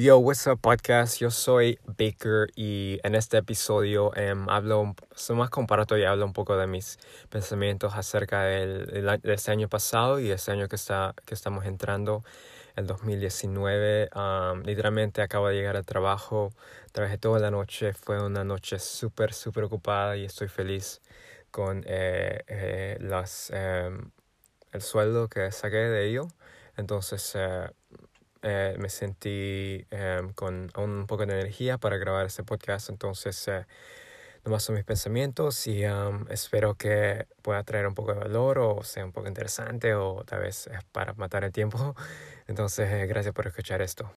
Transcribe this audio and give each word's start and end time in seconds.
Yo, 0.00 0.18
what's 0.20 0.46
up 0.46 0.60
podcast? 0.60 1.18
Yo 1.18 1.28
soy 1.28 1.80
Baker 1.84 2.46
y 2.54 3.00
en 3.02 3.16
este 3.16 3.36
episodio 3.36 4.10
um, 4.10 4.48
hablo, 4.48 4.94
soy 5.12 5.34
más 5.34 5.50
comparato 5.50 5.98
y 5.98 6.04
hablo 6.04 6.24
un 6.24 6.32
poco 6.32 6.56
de 6.56 6.68
mis 6.68 7.00
pensamientos 7.30 7.94
acerca 7.96 8.44
del, 8.44 8.86
de 8.86 9.34
este 9.34 9.50
año 9.50 9.68
pasado 9.68 10.20
y 10.20 10.30
este 10.30 10.52
año 10.52 10.68
que, 10.68 10.76
está, 10.76 11.16
que 11.24 11.34
estamos 11.34 11.64
entrando, 11.64 12.22
el 12.76 12.86
2019. 12.86 14.10
Um, 14.14 14.62
literalmente 14.62 15.20
acabo 15.20 15.48
de 15.48 15.56
llegar 15.56 15.76
al 15.76 15.84
trabajo, 15.84 16.52
trabajé 16.92 17.18
toda 17.18 17.40
la 17.40 17.50
noche, 17.50 17.92
fue 17.92 18.22
una 18.22 18.44
noche 18.44 18.78
súper, 18.78 19.34
súper 19.34 19.64
ocupada 19.64 20.16
y 20.16 20.24
estoy 20.24 20.46
feliz 20.46 21.00
con 21.50 21.82
eh, 21.88 22.44
eh, 22.46 23.88
um, 23.90 24.12
el 24.70 24.80
sueldo 24.80 25.26
que 25.26 25.50
saqué 25.50 25.76
de 25.76 26.08
ello. 26.08 26.28
Entonces, 26.76 27.32
eh, 27.34 27.68
eh, 28.42 28.76
me 28.78 28.88
sentí 28.88 29.86
em, 29.90 30.32
con 30.32 30.70
un 30.76 31.06
poco 31.06 31.26
de 31.26 31.34
energía 31.40 31.78
para 31.78 31.96
grabar 31.96 32.26
este 32.26 32.44
podcast. 32.44 32.90
Entonces, 32.90 33.48
eh, 33.48 33.66
nomás 34.44 34.62
son 34.62 34.76
mis 34.76 34.84
pensamientos 34.84 35.66
y 35.66 35.84
em, 35.84 36.26
espero 36.30 36.74
que 36.74 37.26
pueda 37.42 37.62
traer 37.64 37.86
un 37.86 37.94
poco 37.94 38.14
de 38.14 38.20
valor 38.20 38.58
o 38.58 38.82
sea 38.82 39.04
un 39.04 39.12
poco 39.12 39.28
interesante 39.28 39.94
o 39.94 40.24
tal 40.24 40.40
vez 40.40 40.70
para 40.92 41.14
matar 41.14 41.44
el 41.44 41.52
tiempo. 41.52 41.94
Entonces, 42.46 42.90
eh, 42.90 43.06
gracias 43.06 43.34
por 43.34 43.46
escuchar 43.46 43.82
esto. 43.82 44.12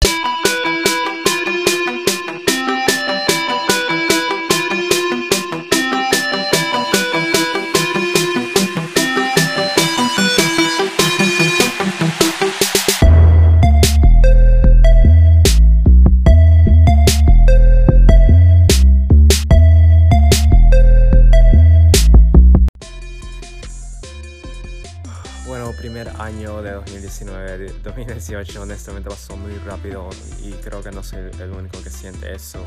2018 28.30 28.62
honestamente 28.62 29.10
pasó 29.10 29.36
muy 29.36 29.58
rápido 29.66 30.08
y 30.44 30.52
creo 30.52 30.84
que 30.84 30.92
no 30.92 31.02
soy 31.02 31.32
el 31.40 31.52
único 31.52 31.82
que 31.82 31.90
siente 31.90 32.32
eso. 32.32 32.64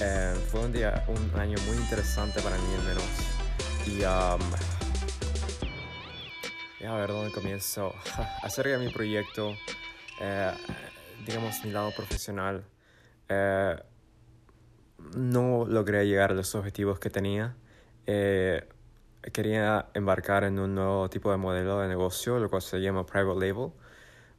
Eh, 0.00 0.34
fue 0.50 0.60
un 0.60 0.72
día, 0.72 1.04
un 1.08 1.38
año 1.38 1.58
muy 1.66 1.76
interesante 1.76 2.40
para 2.40 2.56
mí 2.56 2.74
al 2.74 2.84
menos. 2.84 3.04
Y 3.86 4.00
um, 4.02 4.40
a 6.86 6.96
ver 6.96 7.10
dónde 7.10 7.30
comienzo. 7.32 7.92
Acerca 8.42 8.70
de 8.70 8.78
mi 8.78 8.90
proyecto, 8.90 9.54
eh, 10.22 10.52
digamos 11.26 11.62
mi 11.64 11.70
lado 11.70 11.92
profesional, 11.94 12.64
eh, 13.28 13.76
no 15.14 15.66
logré 15.66 16.06
llegar 16.06 16.30
a 16.30 16.34
los 16.34 16.54
objetivos 16.54 16.98
que 16.98 17.10
tenía. 17.10 17.54
Eh, 18.06 18.66
quería 19.34 19.90
embarcar 19.92 20.44
en 20.44 20.58
un 20.58 20.74
nuevo 20.74 21.10
tipo 21.10 21.30
de 21.30 21.36
modelo 21.36 21.78
de 21.80 21.88
negocio, 21.88 22.38
lo 22.38 22.48
cual 22.48 22.62
se 22.62 22.80
llama 22.80 23.04
private 23.04 23.38
label, 23.38 23.72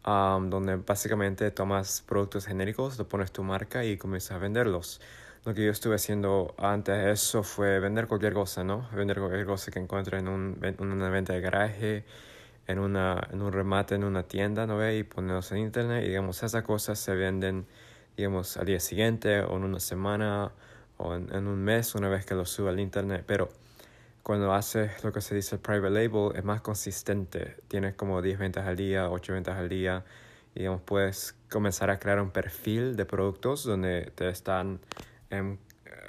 um, 0.06 0.50
donde 0.50 0.78
básicamente 0.78 1.52
tomas 1.52 2.04
productos 2.08 2.46
genéricos, 2.46 2.98
lo 2.98 3.08
pones 3.08 3.32
tu 3.32 3.44
marca 3.44 3.84
y 3.84 3.98
comienzas 3.98 4.32
a 4.32 4.38
venderlos. 4.38 5.02
Lo 5.46 5.54
que 5.54 5.66
yo 5.66 5.72
estuve 5.72 5.96
haciendo 5.96 6.54
antes 6.58 6.96
de 6.98 7.12
eso 7.12 7.44
fue 7.44 7.80
vender 7.80 8.08
cualquier 8.08 8.34
cosa, 8.34 8.64
¿no? 8.64 8.88
Vender 8.94 9.20
cualquier 9.20 9.46
cosa 9.46 9.72
que 9.72 9.80
encuentre 9.80 10.20
en, 10.20 10.28
un, 10.28 10.58
en 10.62 10.92
una 10.92 11.10
venta 11.10 11.34
de 11.34 11.42
garaje, 11.42 12.04
en, 12.68 12.80
un 12.80 13.52
remate 13.52 13.96
en 13.96 14.04
una 14.04 14.24
tienda, 14.24 14.68
¿no 14.68 14.78
ve? 14.78 14.98
Y 14.98 15.04
ponerlos 15.04 15.52
en 15.54 15.60
internet 15.60 16.04
y 16.04 16.10
digamos, 16.10 16.44
esas 16.44 16.64
cosas 16.64 17.00
se 17.00 17.16
venden, 17.16 17.66
digamos, 18.18 18.58
al 18.58 18.66
día 18.66 18.80
siguiente 18.80 19.42
o 19.42 19.58
en 19.58 19.64
una 19.64 19.80
semana 19.80 20.52
o 20.98 21.16
en, 21.16 21.34
en 21.34 21.48
un 21.48 21.64
mes 21.64 21.96
una 21.96 22.10
vez 22.10 22.26
que 22.26 22.36
lo 22.36 22.46
suba 22.46 22.72
al 22.72 22.80
internet, 22.80 23.24
pero 23.26 23.50
cuando 24.24 24.54
haces 24.54 25.04
lo 25.04 25.12
que 25.12 25.22
se 25.22 25.36
dice 25.36 25.58
private 25.58 25.90
label 25.90 26.36
es 26.36 26.44
más 26.44 26.62
consistente. 26.62 27.58
Tienes 27.68 27.96
como 27.96 28.22
10 28.22 28.40
ventas 28.40 28.68
al 28.68 28.76
día, 28.76 29.10
8 29.10 29.34
ventas 29.34 29.58
al 29.58 29.70
día. 29.70 30.04
Y 30.56 30.60
digamos, 30.60 30.82
puedes 30.82 31.36
comenzar 31.50 31.90
a 31.90 32.00
crear 32.00 32.20
un 32.22 32.32
perfil 32.32 32.96
de 32.96 33.06
productos 33.06 33.64
donde 33.64 34.12
te 34.16 34.30
están, 34.30 34.80
em, 35.30 35.58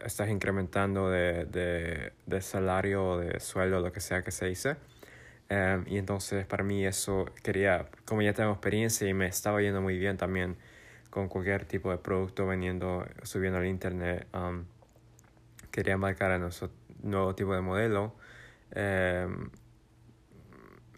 estás 0.04 0.28
incrementando 0.30 1.10
de, 1.10 1.44
de, 1.46 2.12
de, 2.26 2.40
salario 2.40 3.18
de 3.18 3.38
sueldo, 3.40 3.80
lo 3.80 3.92
que 3.92 4.00
sea 4.00 4.22
que 4.22 4.30
se 4.30 4.46
dice. 4.46 4.76
Um, 5.50 5.84
y 5.88 5.98
entonces 5.98 6.46
para 6.46 6.62
mí 6.62 6.86
eso 6.86 7.26
quería, 7.42 7.88
como 8.04 8.22
ya 8.22 8.32
tengo 8.32 8.52
experiencia 8.52 9.08
y 9.08 9.14
me 9.14 9.26
estaba 9.26 9.60
yendo 9.60 9.80
muy 9.80 9.98
bien 9.98 10.16
también 10.16 10.56
con 11.10 11.28
cualquier 11.28 11.64
tipo 11.64 11.90
de 11.90 11.98
producto 11.98 12.46
vendiendo, 12.46 13.04
subiendo 13.24 13.58
al 13.58 13.66
internet, 13.66 14.28
um, 14.32 14.64
quería 15.72 15.96
marcar 15.96 16.30
a 16.30 16.38
nosotros 16.38 16.79
nuevo 17.02 17.34
tipo 17.34 17.54
de 17.54 17.60
modelo, 17.60 18.14
eh, 18.72 19.26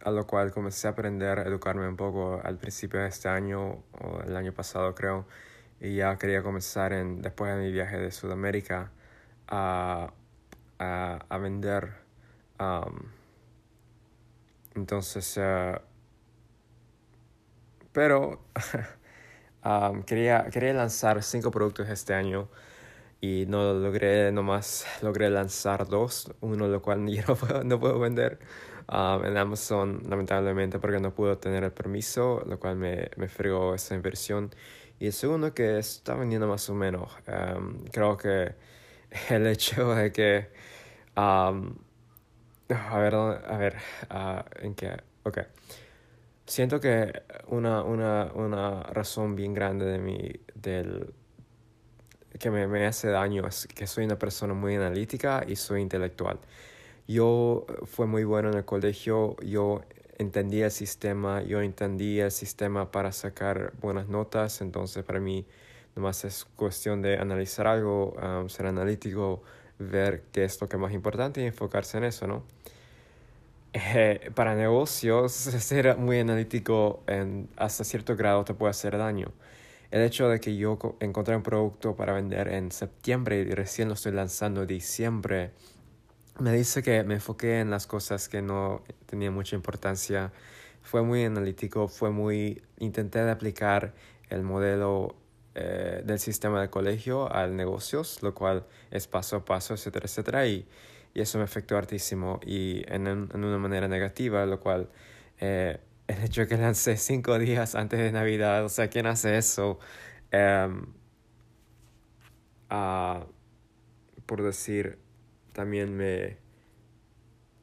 a 0.05 0.11
lo 0.11 0.27
cual 0.27 0.53
comencé 0.53 0.89
a 0.89 0.91
aprender, 0.91 1.39
a 1.39 1.43
educarme 1.43 1.89
un 1.89 1.97
poco 1.97 2.41
al 2.43 2.59
principio 2.59 3.01
de 3.01 3.09
este 3.09 3.29
año 3.29 3.85
o 4.01 4.23
el 4.27 4.37
año 4.37 4.53
pasado 4.53 4.95
creo, 4.95 5.27
y 5.81 5.97
ya 5.97 6.17
quería 6.17 6.43
comenzar 6.43 6.93
en, 6.93 7.23
después 7.23 7.55
de 7.55 7.61
mi 7.61 7.73
viaje 7.73 7.99
de 7.99 8.11
Sudamérica 8.11 8.91
a, 9.49 10.13
a, 10.79 11.27
a 11.29 11.39
vender. 11.39 12.03
Entonces, 14.75 15.37
uh, 15.37 15.79
pero 17.93 18.41
quería, 20.07 20.47
quería 20.51 20.73
lanzar 20.73 21.23
cinco 21.23 21.51
productos 21.51 21.89
este 21.89 22.15
año 22.15 22.49
y 23.23 23.47
no 23.47 23.73
logré 23.73 24.33
nomás 24.33 24.85
logré 25.01 25.31
lanzar 25.31 25.87
dos 25.87 26.31
uno 26.41 26.67
lo 26.67 26.83
cual 26.83 27.07
yo 27.15 27.23
no 27.29 27.37
puedo, 27.37 27.65
no 27.65 27.81
puedo 27.81 27.99
vender 28.01 28.41
um, 28.93 29.25
en 29.25 29.37
Amazon 29.37 30.03
lamentablemente 30.09 30.79
porque 30.81 30.99
no 30.99 31.15
puedo 31.15 31.39
tener 31.39 31.63
el 31.65 31.73
permiso 31.73 32.43
lo 32.45 32.59
cual 32.59 32.77
me, 32.77 33.11
me 33.17 33.29
fregó 33.29 33.75
esa 33.75 33.95
inversión. 33.95 34.51
Y 34.99 35.07
el 35.07 35.13
segundo 35.13 35.55
que 35.55 35.79
está 35.79 36.15
vendiendo 36.15 36.47
más 36.49 36.69
o 36.69 36.75
menos 36.75 37.11
um, 37.29 37.85
creo 37.93 38.17
que 38.17 38.55
el 39.31 39.47
hecho 39.47 39.95
de 39.95 40.13
que 40.13 40.49
um, 41.17 41.77
a 42.69 42.99
ver 42.99 43.15
a 43.15 43.57
ver 43.57 43.77
uh, 44.11 44.65
en 44.67 44.75
qué 44.75 44.97
ok. 45.23 45.39
Siento 46.45 46.81
que 46.81 47.23
una, 47.49 47.83
una, 47.85 48.33
una 48.35 48.83
razón 48.83 49.37
bien 49.37 49.55
grande 49.55 49.87
de 49.87 49.99
mi 49.99 50.33
del 50.55 51.15
que 52.43 52.51
me, 52.51 52.67
me, 52.67 52.85
hace 52.87 53.09
daño 53.09 53.47
es 53.47 53.69
que 53.69 53.87
soy 53.87 54.05
una 54.05 54.19
persona 54.19 54.53
muy 54.53 54.75
analítica 54.75 55.45
y 55.47 55.55
soy 55.55 55.81
intelectual. 55.81 56.41
Yo 57.07 57.67
fue 57.85 58.09
muy 58.09 58.25
bueno 58.25 58.51
en 58.51 58.57
el 58.57 58.65
colegio, 58.65 59.37
yo 59.45 59.83
entendía 60.19 60.65
el 60.65 60.73
sistema, 60.73 61.41
yo 61.43 61.63
entendía 61.63 62.25
el 62.25 62.33
sistema 62.33 62.91
para 62.91 63.13
sacar 63.13 63.73
buenas 63.81 64.09
notas, 64.09 64.61
entonces 64.61 65.05
para 65.05 65.21
mí 65.21 65.47
nomás 65.95 66.25
es 66.25 66.45
cuestión 66.57 67.01
de 67.01 67.17
analizar 67.17 67.69
algo, 67.69 68.17
um, 68.21 68.49
ser 68.49 68.67
analítico, 68.67 69.45
ver 69.79 70.25
qué 70.33 70.43
es 70.43 70.61
lo 70.61 70.69
que 70.69 70.75
es 70.75 70.83
más 70.83 70.93
importante 70.93 71.43
y 71.43 71.47
enfocarse 71.47 71.99
en 71.99 72.05
eso, 72.05 72.27
¿no? 72.27 72.43
Eh, 73.73 74.33
para 74.35 74.57
negocios, 74.57 75.33
ser 75.33 75.97
muy 75.97 76.19
analítico 76.19 77.05
en, 77.07 77.49
hasta 77.57 77.85
cierto 77.85 78.17
grado 78.17 78.45
te 78.45 78.53
puede 78.53 78.71
hacer 78.71 78.99
daño 78.99 79.29
el 79.93 80.01
hecho 80.01 80.27
de 80.31 80.41
que 80.41 80.57
yo 80.57 80.79
encontré 81.01 81.37
un 81.37 81.43
producto 81.43 81.95
para 81.95 82.15
vender 82.15 82.49
en 82.49 82.73
septiembre 82.73 83.41
y 83.41 83.51
recién 83.51 83.89
lo 83.89 83.95
estoy 83.95 84.13
lanzando 84.13 84.63
en 84.63 84.67
diciembre, 84.67 85.51
me 86.41 86.51
dice 86.51 86.83
que 86.83 87.05
me 87.05 87.15
enfoqué 87.15 87.61
en 87.61 87.69
las 87.69 87.87
cosas 87.87 88.31
que 88.31 88.41
no 88.41 88.83
tenían 89.05 89.35
mucha 89.35 89.55
importancia. 89.55 90.33
Fue 90.81 91.03
muy 91.03 91.25
analítico, 91.25 91.89
fue 91.89 92.11
muy... 92.11 92.63
Intenté 92.79 93.23
de 93.23 93.31
aplicar 93.31 93.93
el 94.31 94.43
modelo 94.43 95.15
eh, 95.55 96.01
del 96.07 96.19
sistema 96.19 96.63
de 96.63 96.71
colegio 96.71 97.31
al 97.31 97.55
negocios, 97.55 98.23
lo 98.23 98.35
cual 98.35 98.65
es 98.91 99.07
paso 99.07 99.37
a 99.37 99.45
paso, 99.45 99.75
etcétera, 99.75 100.07
etcétera. 100.07 100.47
Y, 100.47 100.67
y 101.13 101.21
eso 101.21 101.37
me 101.37 101.45
afectó 101.45 101.77
hartísimo 101.77 102.41
y 102.47 102.83
en, 102.91 103.07
en 103.07 103.45
una 103.45 103.59
manera 103.59 103.89
negativa, 103.89 104.47
lo 104.47 104.59
cual... 104.59 104.89
Eh, 105.39 105.79
el 106.13 106.25
hecho 106.25 106.43
de 106.43 106.47
que 106.49 106.57
lancé 106.57 106.97
cinco 106.97 107.39
días 107.39 107.75
antes 107.75 107.99
de 107.99 108.13
Navidad, 108.13 108.65
o 108.65 108.69
sea, 108.69 108.89
¿quién 108.89 109.07
hace 109.07 109.37
eso? 109.39 109.79
Um, 110.33 110.95
uh, 112.71 113.25
por 114.27 114.43
decir, 114.43 114.99
también 115.53 115.97
me, 115.97 116.39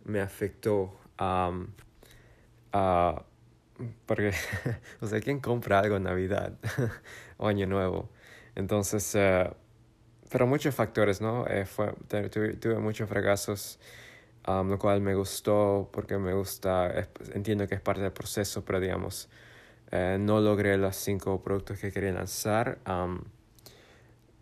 me 0.06 0.19
afectó. 0.22 1.00
Um, 1.19 1.68
uh, 2.74 3.19
porque, 4.06 4.34
o 5.01 5.07
sea, 5.07 5.19
¿quién 5.22 5.40
compra 5.40 5.80
algo 5.80 5.98
en 5.98 6.04
Navidad 6.04 6.54
o 7.38 7.48
Año 7.48 7.68
Nuevo? 7.68 8.10
Entonces, 8.56 9.16
uh, 9.16 9.54
pero 10.30 10.48
muchos 10.48 10.75
factores, 10.75 11.22
¿no? 11.22 11.48
Eh, 11.48 11.66
fue, 11.66 11.94
tuve, 12.07 12.56
tuve 12.56 12.75
muchos 12.80 13.10
fracasos 13.10 13.80
lo 14.45 14.80
cual 14.80 15.01
me 15.01 15.15
gustó 15.15 15.89
porque 15.91 16.18
me 16.18 16.33
gusta, 16.33 17.07
entiendo 17.33 17.68
que 17.68 17.75
es 17.75 17.81
parte 17.81 18.01
del 18.01 18.12
proceso, 18.13 18.63
pero 18.65 18.80
digamos, 18.80 19.30
Eh, 19.91 20.18
no 20.19 20.39
logré 20.41 20.77
los 20.77 20.95
cinco 20.97 21.41
productos 21.44 21.80
que 21.80 21.91
quería 21.91 22.13
lanzar. 22.13 22.80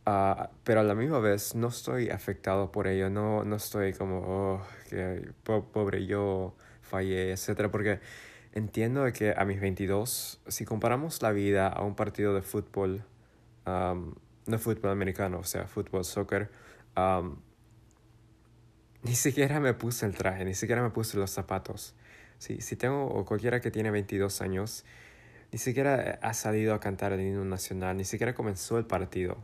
Ah, 0.06 0.50
pero 0.64 0.80
a 0.80 0.84
la 0.84 0.96
misma 0.96 1.20
vez 1.20 1.54
no 1.56 1.68
estoy 1.68 2.10
afectado 2.10 2.72
por 2.72 2.88
ello, 2.88 3.10
no, 3.10 3.44
no 3.44 3.58
estoy 3.58 3.94
como, 3.94 4.20
oh, 4.26 4.62
que 4.90 5.32
pobre 5.44 6.06
yo 6.06 6.56
fallé, 6.82 7.32
etcétera, 7.34 7.70
porque 7.72 8.00
entiendo 8.54 9.06
que 9.12 9.34
a 9.38 9.44
mis 9.46 9.60
22, 9.60 10.40
si 10.48 10.64
comparamos 10.66 11.22
la 11.22 11.32
vida 11.34 11.68
a 11.68 11.84
un 11.84 11.96
partido 11.96 12.34
de 12.34 12.42
fútbol, 12.42 13.04
no 13.66 14.60
fútbol 14.60 14.92
americano, 14.92 15.40
o 15.40 15.44
sea, 15.44 15.68
fútbol, 15.68 16.06
soccer, 16.06 16.50
ni 19.08 19.16
siquiera 19.16 19.60
me 19.60 19.74
puse 19.74 20.06
el 20.06 20.16
traje, 20.16 20.46
ni 20.46 20.54
siquiera 20.54 20.82
me 20.82 20.90
puse 20.90 21.18
los 21.18 21.32
zapatos. 21.32 21.96
Si, 22.38 22.62
si 22.62 22.76
tengo, 22.76 23.08
o 23.08 23.26
cualquiera 23.26 23.62
que 23.62 23.72
tiene 23.72 23.92
22 23.92 24.42
años, 24.42 24.86
ni 25.52 25.60
siquiera 25.60 26.20
ha 26.22 26.34
salido 26.34 26.74
a 26.74 26.80
cantar 26.80 27.14
el 27.14 27.22
himno 27.22 27.46
nacional, 27.46 27.98
ni 27.98 28.04
siquiera 28.04 28.36
comenzó 28.36 28.78
el 28.78 28.86
partido. 28.86 29.38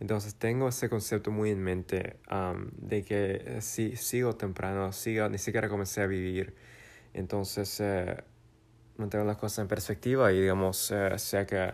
Entonces 0.00 0.34
tengo 0.34 0.68
ese 0.68 0.90
concepto 0.90 1.30
muy 1.30 1.50
en 1.50 1.62
mente 1.62 2.16
de 2.76 3.02
que 3.02 3.42
eh, 3.46 3.60
si 3.62 3.96
sigo 3.96 4.34
temprano, 4.36 4.92
sigo, 4.92 5.28
ni 5.28 5.38
siquiera 5.38 5.68
comencé 5.68 6.02
a 6.02 6.06
vivir. 6.06 6.54
Entonces 7.14 7.80
eh, 7.80 8.16
mantengo 8.98 9.24
las 9.24 9.38
cosas 9.38 9.60
en 9.60 9.68
perspectiva 9.68 10.32
y 10.32 10.40
digamos, 10.40 10.90
eh, 10.90 11.18
sea 11.18 11.46
que 11.46 11.72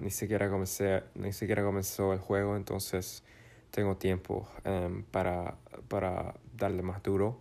ni, 0.00 0.10
siquiera 0.10 0.48
comencé, 0.50 1.04
ni 1.14 1.32
siquiera 1.32 1.62
comenzó 1.62 2.12
el 2.12 2.18
juego, 2.20 2.56
entonces 2.56 3.22
tengo 3.70 3.96
tiempo 3.96 4.48
em, 4.64 5.02
para, 5.04 5.56
para 5.88 6.34
darle 6.54 6.82
más 6.82 7.02
duro. 7.02 7.40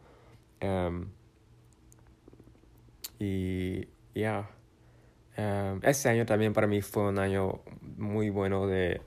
Em, 0.59 1.07
y 3.19 3.87
ya, 4.13 4.49
em, 5.37 5.79
este 5.83 6.09
año 6.09 6.25
también 6.25 6.53
para 6.53 6.67
mí 6.67 6.81
fue 6.81 7.09
un 7.09 7.19
año 7.19 7.61
muy 7.97 8.29
bueno 8.29 8.67
de 8.67 9.01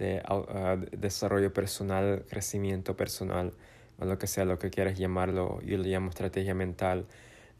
de 0.00 0.88
desarrollo 0.96 1.52
personal, 1.52 2.24
crecimiento 2.28 2.96
personal, 2.96 3.52
o 3.98 4.06
lo 4.06 4.18
que 4.18 4.26
sea, 4.26 4.46
lo 4.46 4.58
que 4.58 4.70
quieras 4.70 4.98
llamarlo, 4.98 5.60
yo 5.62 5.76
le 5.76 5.90
llamo 5.90 6.08
estrategia 6.08 6.54
mental. 6.54 7.06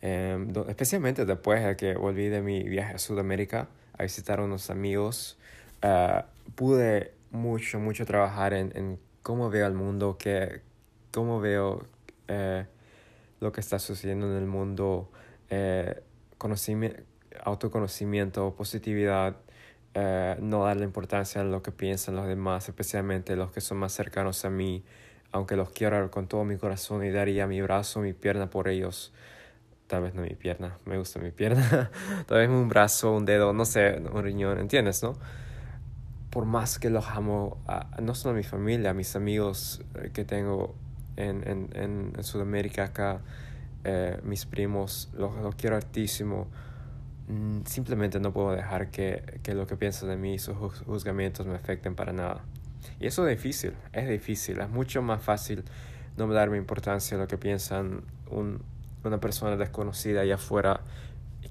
Em, 0.00 0.50
especialmente 0.68 1.26
después 1.26 1.62
de 1.62 1.76
que 1.76 1.94
volví 1.94 2.28
de 2.28 2.40
mi 2.40 2.62
viaje 2.62 2.94
a 2.94 2.98
Sudamérica 2.98 3.68
a 3.98 4.04
visitar 4.04 4.40
a 4.40 4.44
unos 4.44 4.70
amigos, 4.70 5.38
ah, 5.82 6.26
pude 6.54 7.12
mucho, 7.30 7.78
mucho 7.78 8.06
trabajar 8.06 8.54
en, 8.54 8.72
en, 8.74 8.98
cómo 9.22 9.50
veo 9.50 9.66
el 9.66 9.74
mundo, 9.74 10.16
que, 10.18 10.62
cómo 11.10 11.40
veo 11.40 11.84
eh, 12.28 12.66
lo 13.40 13.52
que 13.52 13.60
está 13.60 13.78
sucediendo 13.78 14.30
en 14.30 14.36
el 14.36 14.46
mundo, 14.46 15.10
eh, 15.48 16.02
autoconocimiento, 17.44 18.54
positividad, 18.54 19.36
eh, 19.94 20.36
no 20.40 20.64
darle 20.64 20.84
importancia 20.84 21.40
a 21.40 21.44
lo 21.44 21.62
que 21.62 21.72
piensan 21.72 22.14
los 22.16 22.26
demás, 22.26 22.68
especialmente 22.68 23.34
los 23.34 23.50
que 23.50 23.60
son 23.60 23.78
más 23.78 23.92
cercanos 23.92 24.44
a 24.44 24.50
mí, 24.50 24.84
aunque 25.32 25.56
los 25.56 25.70
quiero 25.70 26.10
con 26.10 26.28
todo 26.28 26.44
mi 26.44 26.56
corazón 26.56 27.04
y 27.04 27.10
daría 27.10 27.46
mi 27.46 27.60
brazo, 27.62 28.00
mi 28.00 28.12
pierna 28.12 28.50
por 28.50 28.68
ellos. 28.68 29.12
Tal 29.88 30.02
vez 30.02 30.14
no 30.14 30.22
mi 30.22 30.34
pierna, 30.36 30.78
me 30.84 30.98
gusta 30.98 31.18
mi 31.18 31.32
pierna. 31.32 31.90
Tal 32.26 32.38
vez 32.38 32.48
un 32.48 32.68
brazo, 32.68 33.12
un 33.12 33.24
dedo, 33.24 33.52
no 33.52 33.64
sé, 33.64 34.00
un 34.12 34.22
riñón, 34.22 34.58
¿entiendes, 34.60 35.02
no? 35.02 35.14
Por 36.30 36.44
más 36.44 36.78
que 36.78 36.90
los 36.90 37.08
amo, 37.08 37.60
no 38.00 38.14
solo 38.14 38.34
a 38.34 38.36
mi 38.36 38.44
familia, 38.44 38.90
a 38.90 38.94
mis 38.94 39.16
amigos 39.16 39.82
que 40.12 40.24
tengo 40.24 40.76
en, 41.20 41.46
en, 41.46 42.12
en 42.16 42.24
Sudamérica 42.24 42.84
acá, 42.84 43.20
eh, 43.84 44.18
mis 44.24 44.46
primos, 44.46 45.10
los, 45.14 45.36
los 45.36 45.54
quiero 45.54 45.76
altísimo 45.76 46.48
Mm, 47.30 47.64
simplemente 47.64 48.18
no 48.18 48.32
puedo 48.32 48.50
dejar 48.50 48.90
que, 48.90 49.38
que 49.44 49.54
lo 49.54 49.64
que 49.68 49.76
piensan 49.76 50.08
de 50.08 50.16
mí 50.16 50.34
y 50.34 50.38
sus 50.40 50.56
juzgamientos 50.56 51.46
me 51.46 51.54
afecten 51.54 51.94
para 51.94 52.12
nada. 52.12 52.42
Y 52.98 53.06
eso 53.06 53.26
es 53.28 53.36
difícil, 53.36 53.74
es 53.92 54.08
difícil, 54.08 54.58
es 54.58 54.68
mucho 54.68 55.00
más 55.00 55.22
fácil 55.22 55.62
no 56.16 56.26
darme 56.26 56.56
importancia 56.56 57.16
a 57.16 57.20
lo 57.20 57.28
que 57.28 57.38
piensan 57.38 58.02
un, 58.30 58.62
una 59.04 59.20
persona 59.20 59.56
desconocida 59.56 60.22
allá 60.22 60.34
afuera 60.34 60.80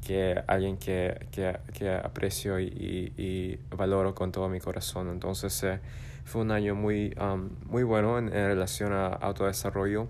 que 0.06 0.42
alguien 0.48 0.78
que, 0.78 1.28
que, 1.31 1.57
que 1.74 1.92
aprecio 1.92 2.60
y, 2.60 3.13
y, 3.18 3.60
valoro 3.75 4.16
con 4.16 4.31
todo 4.31 4.50
mi 4.50 4.60
corazón. 4.60 5.10
Entonces 5.10 5.63
eh, 5.63 5.80
fue 6.25 6.42
un 6.42 6.51
año 6.51 6.75
muy, 6.75 7.13
um, 7.19 7.50
muy 7.66 7.84
bueno 7.84 8.18
en, 8.18 8.31
relación 8.31 8.94
a 8.94 9.07
autodesarrollo. 9.07 10.07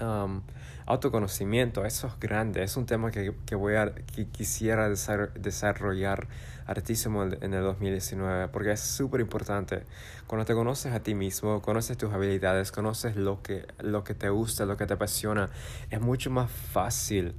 Um, 0.00 0.42
autoconocimiento, 0.86 1.86
eso 1.86 2.08
es 2.08 2.20
grande, 2.20 2.62
es 2.62 2.76
un 2.76 2.84
tema 2.84 3.10
que, 3.10 3.32
que 3.46 3.54
voy 3.54 3.76
a, 3.76 3.94
que 3.94 4.26
quisiera 4.26 4.90
desarrollar 4.90 6.28
hartísimo 6.66 7.24
en 7.24 7.54
el 7.54 7.62
2019, 7.62 8.48
porque 8.48 8.72
es 8.72 8.80
súper 8.80 9.20
importante. 9.20 9.84
Cuando 10.26 10.44
te 10.44 10.54
conoces 10.54 10.92
a 10.92 11.00
ti 11.00 11.14
mismo, 11.14 11.62
conoces 11.62 11.96
tus 11.96 12.12
habilidades, 12.12 12.70
conoces 12.70 13.16
lo 13.16 13.42
que, 13.42 13.66
lo 13.80 14.04
que 14.04 14.14
te 14.14 14.28
gusta, 14.28 14.66
lo 14.66 14.76
que 14.76 14.86
te 14.86 14.94
apasiona, 14.94 15.48
es 15.90 16.00
mucho 16.00 16.30
más 16.30 16.50
fácil 16.50 17.34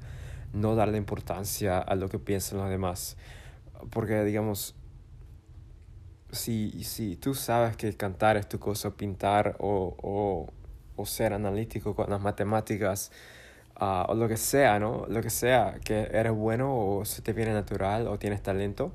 no 0.56 0.76
darle 0.76 0.98
importancia 0.98 1.78
a 1.80 1.96
lo 1.96 2.10
que 2.10 2.18
piensan 2.18 2.58
los 2.60 2.70
demás. 2.70 3.18
Porque, 3.92 4.24
digamos, 4.24 4.76
si, 6.32 6.84
si 6.84 7.16
tú 7.16 7.36
sabes 7.36 7.78
que 7.78 7.96
cantar 7.96 8.38
es 8.38 8.50
tu 8.50 8.60
cosa, 8.60 8.92
pintar 8.92 9.56
o, 9.60 9.96
o, 10.02 10.48
o 10.96 11.06
ser 11.06 11.34
analítico 11.34 11.96
con 11.96 12.10
las 12.10 12.22
matemáticas, 12.22 13.12
Ah, 13.78 14.06
o 14.08 14.16
lo 14.16 14.30
que 14.30 14.38
sea, 14.38 14.80
¿no? 14.80 15.06
Lo 15.10 15.22
que 15.22 15.30
sea, 15.30 15.76
que 15.84 16.08
eres 16.14 16.32
bueno 16.32 16.74
o 16.74 17.04
se 17.06 17.22
te 17.22 17.34
viene 17.34 17.52
natural 17.54 18.08
o 18.08 18.18
tienes 18.18 18.42
talento 18.42 18.94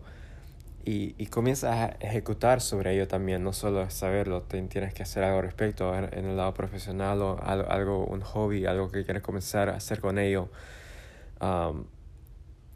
y, 0.85 1.15
y 1.19 1.27
comienzas 1.27 1.77
a 1.77 1.87
ejecutar 2.01 2.63
sobre 2.63 2.95
ello 2.95 3.07
también, 3.07 3.45
no 3.45 3.53
solo 3.53 3.91
saberlo, 3.91 4.43
tienes 4.43 4.95
que 4.95 5.03
hacer 5.03 5.25
algo 5.25 5.39
al 5.39 5.45
respecto 5.45 5.95
en, 5.95 6.25
el 6.25 6.37
lado 6.37 6.55
profesional 6.55 7.21
o 7.23 7.39
algo, 7.43 8.07
un 8.07 8.23
hobby, 8.23 8.65
algo 8.67 8.91
que 8.91 9.05
quieres 9.05 9.23
comenzar 9.23 9.69
a 9.69 9.77
hacer 9.77 10.01
con 10.01 10.19
ello. 10.19 10.49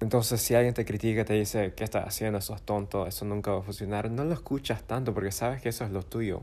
Entonces, 0.01 0.41
si 0.41 0.55
alguien 0.55 0.75
te 0.75 0.85
critica, 0.85 1.25
te 1.25 1.35
dice, 1.35 1.73
¿qué 1.75 1.85
estás 1.85 2.07
haciendo? 2.07 2.39
Eso 2.39 2.55
es 2.55 2.63
tonto, 2.63 3.07
eso 3.07 3.25
nunca 3.25 3.53
va 3.53 3.61
a 3.61 3.63
funcionar, 3.63 4.11
no 4.11 4.25
lo 4.25 4.35
escuchas 4.35 4.83
tanto 4.83 5.15
porque 5.15 5.33
sabes 5.33 5.63
que 5.63 5.69
eso 5.69 5.85
es 5.85 5.91
lo 5.91 6.03
tuyo. 6.03 6.43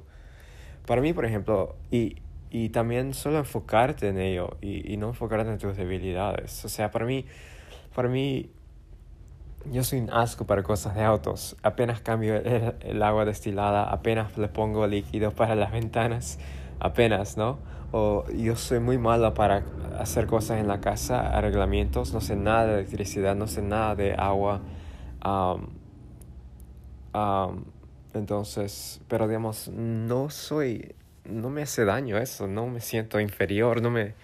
Para 0.86 1.02
mí, 1.02 1.14
por 1.14 1.26
ejemplo, 1.26 1.76
y, 1.92 2.18
y 2.50 2.70
también 2.70 3.14
solo 3.14 3.38
enfocarte 3.38 4.08
en 4.08 4.18
ello 4.18 4.58
y, 4.62 4.92
y, 4.92 4.98
no 4.98 5.10
enfocarte 5.10 5.52
en 5.52 5.58
tus 5.58 5.78
debilidades. 5.78 6.66
O 6.66 6.70
sea, 6.70 6.92
para 6.92 7.06
mí, 7.06 7.26
para 7.94 8.10
mí, 8.10 8.50
yo 9.72 9.84
soy 9.84 10.00
un 10.00 10.10
asco 10.12 10.46
para 10.46 10.64
cosas 10.64 10.96
de 10.96 11.04
autos. 11.04 11.56
Apenas 11.62 12.02
cambio 12.02 12.36
el, 12.36 12.74
el, 12.80 13.04
agua 13.04 13.26
destilada, 13.26 13.84
apenas 13.84 14.38
le 14.38 14.48
pongo 14.48 14.88
líquido 14.88 15.32
para 15.32 15.56
las 15.56 15.72
ventanas, 15.72 16.40
apenas, 16.80 17.38
¿no? 17.38 17.60
O 17.92 18.26
yo 18.32 18.56
soy 18.56 18.80
muy 18.80 18.98
malo 18.98 19.34
para 19.34 19.64
hacer 20.00 20.28
cosas 20.28 20.60
en 20.60 20.68
la 20.68 20.80
casa, 20.80 21.36
arreglamientos, 21.36 22.14
no 22.14 22.22
sé 22.22 22.36
nada 22.36 22.66
de 22.68 22.74
electricidad, 22.76 23.36
no 23.36 23.48
sé 23.48 23.62
nada 23.62 23.96
de 23.96 24.14
agua. 24.14 24.62
Um, 25.26 25.68
um, 27.14 27.66
entonces, 28.14 29.02
pero 29.08 29.28
digamos, 29.28 29.68
no 29.70 30.30
soy 30.30 30.96
no 31.26 31.50
me 31.50 31.64
hace 31.64 31.86
daño 31.86 32.18
eso, 32.18 32.48
no 32.48 32.68
me 32.68 32.80
siento 32.80 33.20
inferior, 33.20 33.82
no 33.82 33.90
me... 33.90 34.16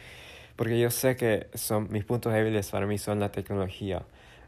Porque 0.55 0.79
yo 0.79 0.89
sé 0.89 1.15
que 1.15 1.47
son, 1.53 1.87
mis 1.91 2.03
puntos 2.03 2.33
débiles 2.33 2.69
para 2.71 2.87
mí 2.87 2.97
son 2.97 3.19
la 3.19 3.31
tecnología. 3.31 4.03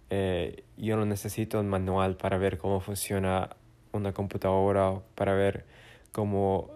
Eh, 0.10 0.64
yo 0.78 0.98
no 0.98 1.06
necesito 1.06 1.60
un 1.60 1.68
manual 1.68 2.18
para 2.18 2.38
ver 2.38 2.58
cómo 2.58 2.80
funciona 2.80 3.50
una 3.92 4.12
computadora, 4.12 5.02
para 5.16 5.34
ver 5.36 5.66
cómo 6.12 6.72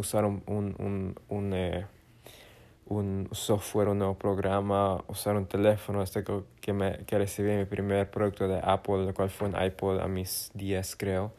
usar 0.00 0.24
un, 0.24 0.42
un, 0.46 1.14
un, 1.28 1.52
eh, 1.54 1.86
un, 2.86 3.28
software, 3.32 3.88
un 3.88 3.98
nuevo 3.98 4.14
programa, 4.14 5.02
usar 5.08 5.36
un 5.36 5.46
teléfono. 5.46 6.02
Este 6.02 6.24
que, 6.60 6.72
me, 6.72 7.04
que 7.04 7.18
recibí 7.18 7.52
mi 7.52 7.66
primer 7.66 8.10
producto 8.10 8.48
de 8.48 8.60
Apple, 8.62 9.06
el 9.06 9.14
cual 9.14 9.30
fue 9.30 9.48
un 9.48 9.62
iPod 9.62 10.00
a 10.00 10.08
mis 10.08 10.50
10 10.54 10.96
creo. 10.96 11.32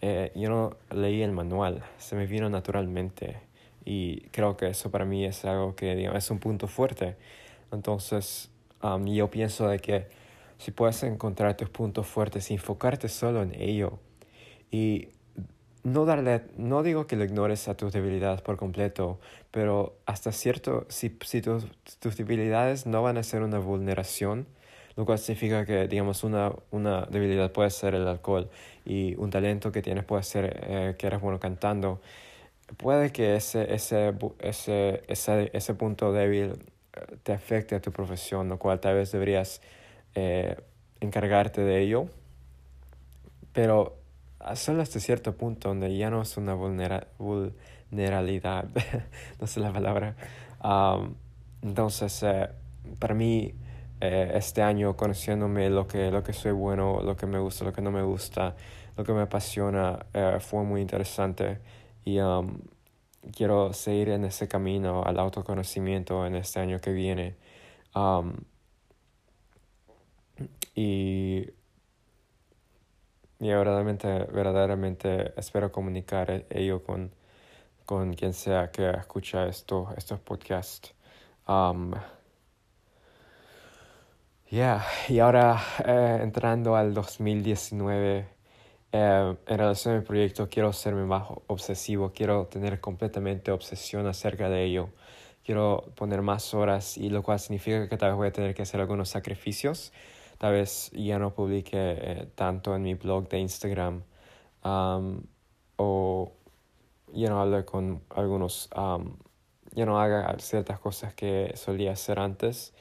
Eh, 0.00 0.30
yo 0.34 0.48
no 0.48 0.76
leí 0.90 1.22
el 1.22 1.32
manual, 1.32 1.82
se 1.98 2.14
me 2.14 2.26
vino 2.26 2.48
naturalmente 2.48 3.48
y 3.84 4.20
creo 4.30 4.56
que 4.56 4.68
eso 4.68 4.92
para 4.92 5.04
mí 5.04 5.24
es 5.24 5.44
algo 5.44 5.74
que 5.74 5.96
digamos, 5.96 6.18
es 6.18 6.30
un 6.30 6.38
punto 6.38 6.68
fuerte. 6.68 7.16
Entonces, 7.72 8.50
um, 8.82 9.04
yo 9.06 9.28
pienso 9.28 9.66
de 9.66 9.80
que 9.80 10.06
si 10.58 10.70
puedes 10.70 11.02
encontrar 11.02 11.56
tus 11.56 11.68
puntos 11.68 12.06
fuertes 12.06 12.50
enfocarte 12.50 13.08
solo 13.08 13.42
en 13.42 13.54
ello 13.60 13.98
y 14.70 15.08
no 15.92 16.04
darle, 16.04 16.42
no 16.56 16.82
digo 16.82 17.06
que 17.06 17.16
lo 17.16 17.24
ignores 17.24 17.68
a 17.68 17.76
tus 17.76 17.92
debilidades 17.92 18.40
por 18.42 18.56
completo, 18.56 19.18
pero 19.50 19.98
hasta 20.06 20.32
cierto, 20.32 20.86
si, 20.88 21.16
si 21.24 21.42
tus, 21.42 21.66
tus 21.98 22.16
debilidades 22.16 22.86
no 22.86 23.02
van 23.02 23.16
a 23.18 23.22
ser 23.22 23.42
una 23.42 23.58
vulneración, 23.58 24.46
lo 24.96 25.04
cual 25.06 25.18
significa 25.18 25.64
que, 25.64 25.86
digamos, 25.86 26.24
una, 26.24 26.52
una 26.70 27.06
debilidad 27.06 27.52
puede 27.52 27.70
ser 27.70 27.94
el 27.94 28.06
alcohol 28.08 28.50
y 28.84 29.14
un 29.16 29.30
talento 29.30 29.70
que 29.70 29.82
tienes 29.82 30.04
puede 30.04 30.24
ser 30.24 30.60
eh, 30.62 30.94
que 30.98 31.06
eres 31.06 31.20
bueno 31.20 31.38
cantando. 31.38 32.00
Puede 32.76 33.12
que 33.12 33.36
ese, 33.36 33.72
ese, 33.72 34.14
ese, 34.40 35.02
ese, 35.06 35.50
ese 35.52 35.74
punto 35.74 36.12
débil 36.12 36.52
eh, 36.94 37.16
te 37.22 37.32
afecte 37.32 37.76
a 37.76 37.80
tu 37.80 37.92
profesión, 37.92 38.48
lo 38.48 38.58
cual 38.58 38.80
tal 38.80 38.96
vez 38.96 39.12
deberías 39.12 39.60
eh, 40.14 40.56
encargarte 41.00 41.62
de 41.62 41.80
ello, 41.80 42.06
pero 43.52 43.98
solo 44.54 44.82
hasta 44.82 45.00
cierto 45.00 45.36
punto 45.36 45.68
donde 45.68 45.96
ya 45.96 46.10
no 46.10 46.22
es 46.22 46.36
una 46.36 46.54
vulnerabilidad, 46.54 48.68
no 49.40 49.46
sé 49.46 49.60
la 49.60 49.72
palabra. 49.72 50.16
entonces, 51.62 52.22
eh, 52.22 52.48
para 52.98 53.14
mí, 53.14 53.54
eh, 54.00 54.32
este 54.34 54.62
año 54.62 54.96
conociéndome 54.96 55.70
lo 55.70 55.86
que, 55.86 56.10
lo 56.10 56.22
que 56.22 56.32
soy 56.32 56.52
bueno, 56.52 57.02
lo 57.02 57.16
que 57.16 57.26
me 57.26 57.38
gusta, 57.38 57.64
lo 57.64 57.72
que 57.72 57.82
no 57.82 57.90
me 57.90 58.02
gusta, 58.02 58.56
lo 58.96 59.04
que 59.04 59.12
me 59.12 59.22
apasiona, 59.22 60.06
eh, 60.14 60.38
fue 60.40 60.64
muy 60.64 60.80
interesante 60.80 61.60
y 62.04 62.18
quiero 63.36 63.72
seguir 63.72 64.10
en 64.10 64.24
ese 64.24 64.48
camino 64.48 65.02
al 65.04 65.18
autoconocimiento 65.18 66.26
en 66.26 66.36
este 66.36 66.60
año 66.60 66.80
que 66.80 66.92
viene. 66.92 67.36
y, 70.74 71.50
y 73.40 73.48
verdaderamente, 73.48 74.24
verdaderamente 74.32 75.32
espero 75.36 75.70
comunicar 75.70 76.44
ello 76.50 76.82
con, 76.82 77.12
con 77.84 78.14
quien 78.14 78.32
sea 78.34 78.70
que 78.70 78.90
escucha 78.90 79.46
esto, 79.46 79.94
estos 79.96 80.18
podcasts. 80.20 80.92
Um, 81.46 81.94
yeah. 84.50 84.84
y 85.08 85.18
ahora 85.20 85.60
eh, 85.84 86.18
entrando 86.22 86.76
al 86.76 86.92
2019, 86.94 88.26
eh, 88.90 89.36
en 89.46 89.58
relación 89.58 89.94
al 89.94 90.02
proyecto 90.02 90.48
quiero 90.48 90.72
serme 90.72 91.04
más 91.04 91.28
obsesivo, 91.46 92.12
quiero 92.12 92.46
tener 92.46 92.80
completamente 92.80 93.52
obsesión 93.52 94.06
acerca 94.06 94.48
de 94.48 94.64
ello. 94.64 94.90
Quiero 95.44 95.92
poner 95.94 96.22
más 96.22 96.52
horas 96.54 96.98
y 96.98 97.08
lo 97.08 97.22
cual 97.22 97.38
significa 97.40 97.88
que 97.88 97.96
tal 97.96 98.10
vez 98.10 98.16
voy 98.16 98.28
a 98.28 98.32
tener 98.32 98.54
que 98.54 98.62
hacer 98.62 98.80
algunos 98.80 99.08
sacrificios. 99.08 99.92
Tal 100.38 100.52
vez 100.52 100.90
ya 100.92 101.18
no 101.18 101.34
publique 101.34 101.76
eh, 101.76 102.28
tanto 102.34 102.74
en 102.74 102.82
mi 102.82 102.94
blog 102.94 103.28
de 103.28 103.38
Instagram 103.40 104.02
um, 104.64 105.22
o 105.76 106.32
ya 107.12 107.28
no 107.28 107.40
hable 107.40 107.64
con 107.64 108.02
algunos, 108.10 108.70
um, 108.76 109.16
ya 109.72 109.84
no 109.86 110.00
haga 110.00 110.36
ciertas 110.38 110.78
cosas 110.78 111.14
que 111.14 111.52
solía 111.56 111.92
hacer 111.92 112.18
antes. 112.18 112.74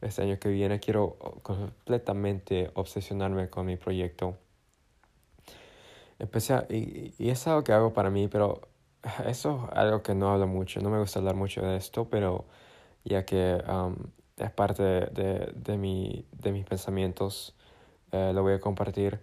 Este 0.00 0.22
año 0.22 0.38
que 0.38 0.50
viene 0.50 0.80
quiero 0.80 1.16
completamente 1.42 2.70
obsesionarme 2.74 3.48
con 3.48 3.66
mi 3.66 3.76
proyecto 3.76 4.36
Empecé 6.18 6.66
y, 6.70 7.14
y, 7.18 7.30
es 7.30 7.46
algo 7.46 7.64
que 7.64 7.72
hago 7.72 7.92
para 7.92 8.10
mí, 8.10 8.28
pero 8.28 8.60
eso 9.26 9.68
es 9.70 9.76
algo 9.76 10.02
que 10.02 10.14
no 10.14 10.30
hablo 10.32 10.46
mucho. 10.46 10.80
No 10.80 10.90
me 10.90 10.98
gusta 10.98 11.18
hablar 11.18 11.34
mucho 11.34 11.62
de 11.62 11.76
esto, 11.76 12.08
pero 12.08 12.44
ya 13.04 13.24
que 13.24 13.62
um, 13.68 13.96
es 14.36 14.50
parte 14.50 14.82
de, 14.82 15.52
de, 15.54 15.78
mi, 15.78 16.26
de 16.32 16.52
mis 16.52 16.64
pensamientos, 16.64 17.54
eh, 18.12 18.32
lo 18.34 18.42
voy 18.42 18.54
a 18.54 18.60
compartir. 18.60 19.20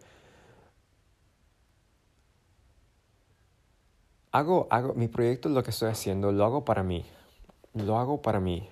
Hago, 4.32 4.68
hago, 4.70 4.94
mi 4.94 5.08
proyecto, 5.08 5.50
lo 5.50 5.64
que 5.64 5.72
estoy 5.72 5.90
haciendo, 5.90 6.32
lo 6.32 6.46
hago 6.46 6.64
para 6.64 6.84
mí. 6.84 7.06
Lo 7.74 7.98
hago 7.98 8.22
para 8.22 8.40
mí. 8.40 8.70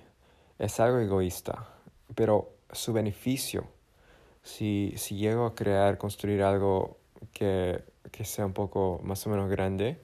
Es 0.58 0.80
algo 0.80 0.98
egoísta, 0.98 1.68
pero 2.14 2.54
su 2.72 2.92
beneficio, 2.92 3.66
si, 4.42 4.94
si 4.96 5.16
llego 5.16 5.46
a 5.46 5.54
crear, 5.54 5.98
construir 5.98 6.42
algo 6.42 6.98
que 7.32 7.84
que 8.10 8.24
sea 8.24 8.46
un 8.46 8.52
poco 8.52 9.00
más 9.02 9.26
o 9.26 9.30
menos 9.30 9.48
grande. 9.50 9.98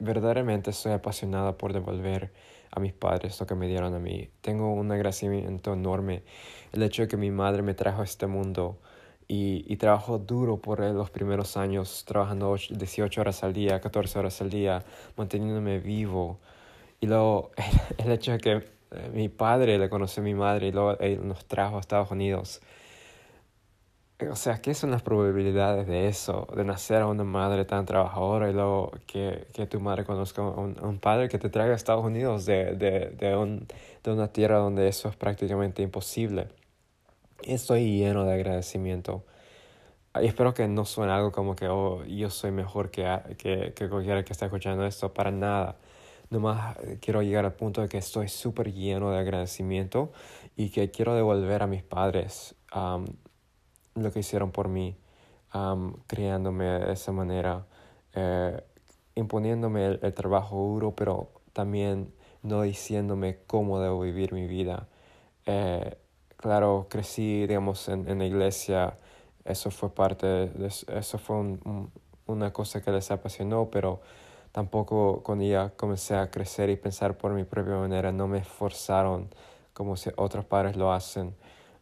verdaderamente 0.00 0.70
estoy 0.70 0.92
apasionada 0.92 1.56
por 1.56 1.72
devolver 1.72 2.32
a 2.76 2.80
mis 2.80 2.92
padres 2.92 3.40
lo 3.40 3.46
que 3.46 3.54
me 3.54 3.66
dieron 3.66 3.94
a 3.94 3.98
mí. 3.98 4.28
Tengo 4.42 4.72
un 4.72 4.92
agradecimiento 4.92 5.72
enorme. 5.72 6.22
El 6.72 6.82
hecho 6.82 7.02
de 7.02 7.08
que 7.08 7.16
mi 7.16 7.30
madre 7.30 7.62
me 7.62 7.74
trajo 7.74 8.02
a 8.02 8.04
este 8.04 8.26
mundo 8.26 8.78
y, 9.26 9.64
y 9.66 9.76
trabajó 9.76 10.18
duro 10.18 10.58
por 10.58 10.80
los 10.80 11.10
primeros 11.10 11.56
años, 11.56 12.04
trabajando 12.06 12.56
18 12.70 13.20
horas 13.20 13.42
al 13.42 13.54
día, 13.54 13.80
14 13.80 14.18
horas 14.18 14.40
al 14.42 14.50
día, 14.50 14.84
manteniéndome 15.16 15.78
vivo. 15.78 16.38
Y 17.00 17.06
luego 17.06 17.50
el, 17.98 18.12
hecho 18.12 18.32
de 18.32 18.38
que 18.38 18.52
eh, 18.52 19.10
mi 19.12 19.28
padre 19.30 19.78
le 19.78 19.88
conoció 19.88 20.22
a 20.22 20.24
mi 20.24 20.34
madre 20.34 20.68
y 20.68 20.72
luego 20.72 20.96
nos 21.22 21.46
trajo 21.46 21.78
a 21.78 21.80
Estados 21.80 22.10
Unidos 22.10 22.60
o 24.18 24.36
sea, 24.36 24.62
¿qué 24.62 24.72
son 24.72 24.90
las 24.90 25.02
probabilidades 25.02 25.86
de 25.86 26.08
eso? 26.08 26.48
De 26.56 26.64
nacer 26.64 27.02
a 27.02 27.06
una 27.06 27.24
madre 27.24 27.66
tan 27.66 27.84
trabajadora 27.84 28.48
y 28.48 28.54
luego 28.54 28.92
que, 29.06 29.46
que 29.52 29.66
tu 29.66 29.78
madre 29.78 30.04
conozca 30.04 30.40
a 30.40 30.46
un, 30.48 30.98
padre 31.00 31.28
que 31.28 31.38
te 31.38 31.50
traiga 31.50 31.74
a 31.74 31.76
Estados 31.76 32.04
Unidos 32.04 32.46
de, 32.46 32.74
de, 32.76 33.10
de, 33.10 33.36
un, 33.36 33.66
de 34.02 34.10
una 34.10 34.28
tierra 34.28 34.56
donde 34.56 34.88
eso 34.88 35.10
es 35.10 35.16
prácticamente 35.16 35.82
imposible. 35.82 36.48
Estoy 37.42 37.98
lleno 37.98 38.24
de 38.24 38.32
agradecimiento. 38.32 39.22
Y 40.18 40.26
espero 40.26 40.54
que 40.54 40.66
no 40.66 40.86
suene 40.86 41.12
algo 41.12 41.30
como 41.30 41.54
que 41.54 41.68
oh, 41.68 42.02
yo 42.04 42.30
soy 42.30 42.52
mejor 42.52 42.90
que, 42.90 43.36
que, 43.36 43.74
que 43.74 43.88
cualquiera 43.90 44.24
que 44.24 44.32
está 44.32 44.46
escuchando 44.46 44.86
esto, 44.86 45.12
para 45.12 45.30
nada. 45.30 45.76
Nomás 46.30 46.78
quiero 47.02 47.20
llegar 47.20 47.44
al 47.44 47.52
punto 47.52 47.82
de 47.82 47.88
que 47.88 47.98
estoy 47.98 48.28
súper 48.28 48.72
lleno 48.72 49.10
de 49.10 49.18
agradecimiento 49.18 50.10
y 50.56 50.70
que 50.70 50.90
quiero 50.90 51.14
devolver 51.14 51.62
a 51.62 51.66
mis 51.66 51.82
padres 51.82 52.54
lo 53.96 54.12
que 54.12 54.20
hicieron 54.20 54.52
por 54.52 54.68
mí, 54.68 54.96
criándome 56.06 56.64
de 56.64 56.92
esa 56.92 57.12
manera, 57.12 57.66
eh, 58.14 58.62
imponiéndome 59.14 59.98
el, 60.02 60.14
trabajo 60.14 60.56
duro, 60.56 60.94
pero 60.94 61.30
también 61.52 62.12
no 62.42 62.62
diciéndome 62.62 63.38
cómo 63.46 63.80
debo 63.80 64.00
vivir 64.00 64.32
mi 64.32 64.46
vida. 64.46 64.88
Eh, 65.46 65.96
claro, 66.36 66.86
crecí, 66.90 67.46
digamos, 67.46 67.88
en, 67.88 68.08
en, 68.08 68.18
la 68.18 68.26
iglesia, 68.26 68.98
eso 69.44 69.70
fue 69.70 69.94
parte, 69.94 70.26
de, 70.26 70.66
eso 70.66 71.18
fue 71.18 71.58
una 72.26 72.52
cosa 72.52 72.82
que 72.82 72.90
les 72.90 73.10
apasionó, 73.10 73.70
pero 73.70 74.00
tampoco 74.52 75.22
cuando 75.22 75.44
ya 75.44 75.70
comencé 75.70 76.16
a 76.16 76.30
crecer 76.30 76.70
y 76.70 76.76
pensar 76.76 77.16
por 77.16 77.32
mi 77.32 77.44
propia 77.44 77.76
manera, 77.76 78.12
no 78.12 78.28
me 78.28 78.44
forzaron 78.44 79.30
como 79.72 79.96
si 79.96 80.10
otros 80.16 80.44
padres 80.44 80.76
lo 80.76 80.92
hacen. 80.92 81.34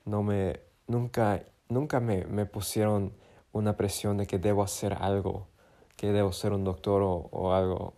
No 0.04 0.22
me, 0.22 0.60
nunca 0.86 1.42
nunca 1.74 2.00
me, 2.00 2.24
me 2.24 2.46
pusieron 2.46 3.12
una 3.52 3.76
presión 3.76 4.16
de 4.16 4.26
que 4.26 4.38
debo 4.38 4.62
hacer 4.62 4.94
algo, 5.00 5.48
que 5.96 6.12
debo 6.12 6.32
ser 6.32 6.52
un 6.52 6.64
doctor 6.64 7.02
o, 7.04 7.54
algo. 7.54 7.94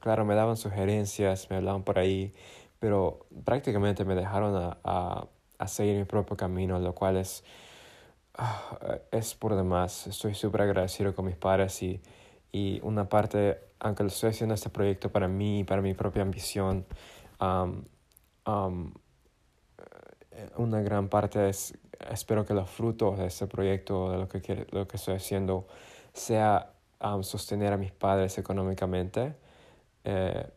Claro, 0.00 0.24
me 0.24 0.34
daban 0.34 0.56
sugerencias, 0.56 1.48
me 1.50 1.56
hablaban 1.56 1.82
por 1.82 1.98
ahí, 1.98 2.34
pero 2.80 3.26
prácticamente 3.44 4.04
me 4.04 4.14
dejaron 4.14 4.54
a, 4.56 4.78
a, 4.84 5.28
a 5.58 5.68
seguir 5.68 5.96
mi 5.96 6.04
propio 6.04 6.36
camino, 6.36 6.78
lo 6.78 6.94
cual 6.94 7.16
es, 7.16 7.44
ah, 8.34 8.98
es 9.10 9.34
por 9.34 9.54
demás. 9.56 10.06
Estoy 10.06 10.34
súper 10.34 10.62
agradecido 10.62 11.14
con 11.14 11.26
mis 11.26 11.36
padres 11.36 11.82
y, 11.82 12.02
y 12.52 12.80
una 12.82 13.08
parte, 13.08 13.58
aunque 13.78 14.02
lo 14.02 14.08
estoy 14.08 14.30
haciendo 14.30 14.54
este 14.54 14.70
proyecto 14.70 15.10
para 15.10 15.28
mí, 15.28 15.64
para 15.64 15.82
mi 15.82 15.94
propia 15.94 16.22
ambición, 16.22 16.86
una 20.56 20.80
gran 20.80 21.08
parte 21.08 21.48
es 21.48 21.78
espero 22.10 22.44
que 22.44 22.54
los 22.54 22.70
frutos 22.70 23.18
de 23.18 23.26
este 23.26 23.46
proyecto, 23.46 24.10
de 24.10 24.18
lo 24.18 24.28
que, 24.28 24.66
lo 24.70 24.86
que 24.86 24.96
estoy 24.96 25.14
haciendo, 25.14 25.66
sea 26.12 26.72
sostener 27.22 27.72
a 27.72 27.76
mis 27.76 27.92
padres 27.92 28.38
económicamente 28.38 29.36
eh, 30.04 30.48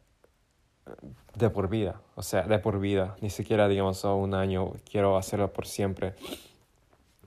de 1.36 1.50
por 1.50 1.70
vida, 1.70 2.02
o 2.16 2.24
sea, 2.24 2.44
de 2.44 2.60
por 2.60 2.80
vida, 2.80 3.16
ni 3.22 3.30
siquiera 3.30 3.68
digamos 3.68 4.04
oh, 4.06 4.16
un 4.16 4.34
año, 4.34 4.74
quiero 4.90 5.18
hacerlo 5.18 5.54
por 5.54 5.68
siempre. 5.68 6.16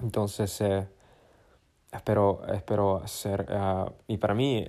Entonces, 0.02 0.60
eh, 0.60 0.88
espero, 1.92 2.42
espero 2.52 2.96
hacer, 3.02 3.46
ah, 3.50 3.90
y 4.08 4.18
para 4.18 4.34
mí, 4.34 4.68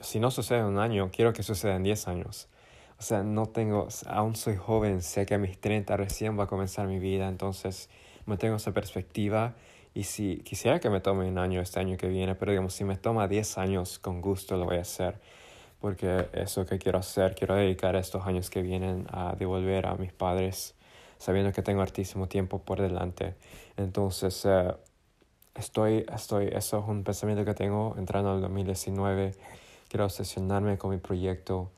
si 0.00 0.18
no 0.18 0.30
sucede 0.30 0.60
en 0.60 0.66
un 0.66 0.78
año, 0.78 1.10
quiero 1.12 1.32
que 1.32 1.42
suceda 1.42 1.76
en 1.76 1.82
10 1.82 2.08
años. 2.08 2.48
O 3.04 3.06
sea, 3.06 3.22
no 3.22 3.44
tengo, 3.44 3.88
aún 4.06 4.34
soy 4.34 4.56
joven, 4.56 5.02
sé 5.02 5.26
que 5.26 5.34
a 5.34 5.38
mis 5.38 5.60
30 5.60 5.94
recién 5.98 6.38
va 6.38 6.44
a 6.44 6.46
comenzar 6.46 6.86
mi 6.86 6.98
vida, 6.98 7.28
entonces 7.28 7.90
me 8.24 8.38
tengo 8.38 8.56
esa 8.56 8.72
perspectiva 8.72 9.52
y 9.92 10.04
si 10.04 10.38
quisiera 10.38 10.80
que 10.80 10.88
me 10.88 11.00
tome 11.00 11.28
un 11.28 11.36
año 11.36 11.60
este 11.60 11.80
año 11.80 11.98
que 11.98 12.08
viene, 12.08 12.34
pero 12.34 12.52
digamos, 12.52 12.72
si 12.72 12.82
me 12.84 12.96
toma 12.96 13.28
10 13.28 13.58
años, 13.58 13.98
con 13.98 14.22
gusto 14.22 14.56
lo 14.56 14.64
voy 14.64 14.78
a 14.78 14.80
hacer, 14.80 15.20
porque 15.82 16.30
eso 16.32 16.64
que 16.64 16.78
quiero 16.78 16.98
hacer, 16.98 17.34
quiero 17.34 17.56
dedicar 17.56 17.94
estos 17.94 18.26
años 18.26 18.48
que 18.48 18.62
vienen 18.62 19.06
a 19.10 19.34
devolver 19.38 19.84
a 19.84 19.96
mis 19.96 20.14
padres, 20.14 20.74
sabiendo 21.18 21.52
que 21.52 21.60
tengo 21.60 21.82
hartísimo 21.82 22.26
tiempo 22.26 22.60
por 22.60 22.80
delante. 22.80 23.34
Entonces, 23.76 24.46
eh, 24.46 24.72
estoy, 25.54 26.06
estoy, 26.10 26.46
eso 26.46 26.78
es 26.78 26.88
un 26.88 27.04
pensamiento 27.04 27.44
que 27.44 27.52
tengo 27.52 27.96
entrando 27.98 28.32
al 28.32 28.40
2019, 28.40 29.32
quiero 29.90 30.06
obsesionarme 30.06 30.78
con 30.78 30.90
mi 30.90 30.96
proyecto 30.96 31.70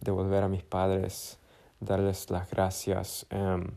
devolver 0.00 0.44
a 0.44 0.48
mis 0.48 0.62
padres, 0.62 1.38
darles 1.80 2.30
las 2.30 2.50
gracias, 2.50 3.26
em, 3.30 3.70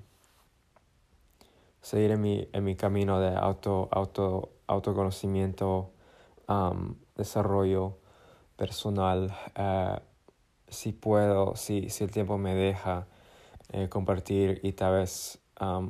seguir 1.82 2.12
en 2.12 2.22
mi, 2.22 2.48
en 2.52 2.64
mi 2.64 2.76
camino 2.76 3.20
de 3.20 3.36
auto, 3.36 3.88
auto, 3.92 4.50
autoconocimiento, 4.68 5.92
desarrollo 7.16 7.98
personal, 8.56 9.34
eh, 9.56 10.00
si 10.68 10.92
puedo, 10.92 11.56
si, 11.56 11.90
si 11.90 12.04
el 12.04 12.12
tiempo 12.12 12.38
me 12.38 12.56
deja, 12.56 13.08
eh, 13.72 13.90
compartir 13.90 14.60
y 14.64 14.74
tal 14.74 14.94
vez 14.94 15.40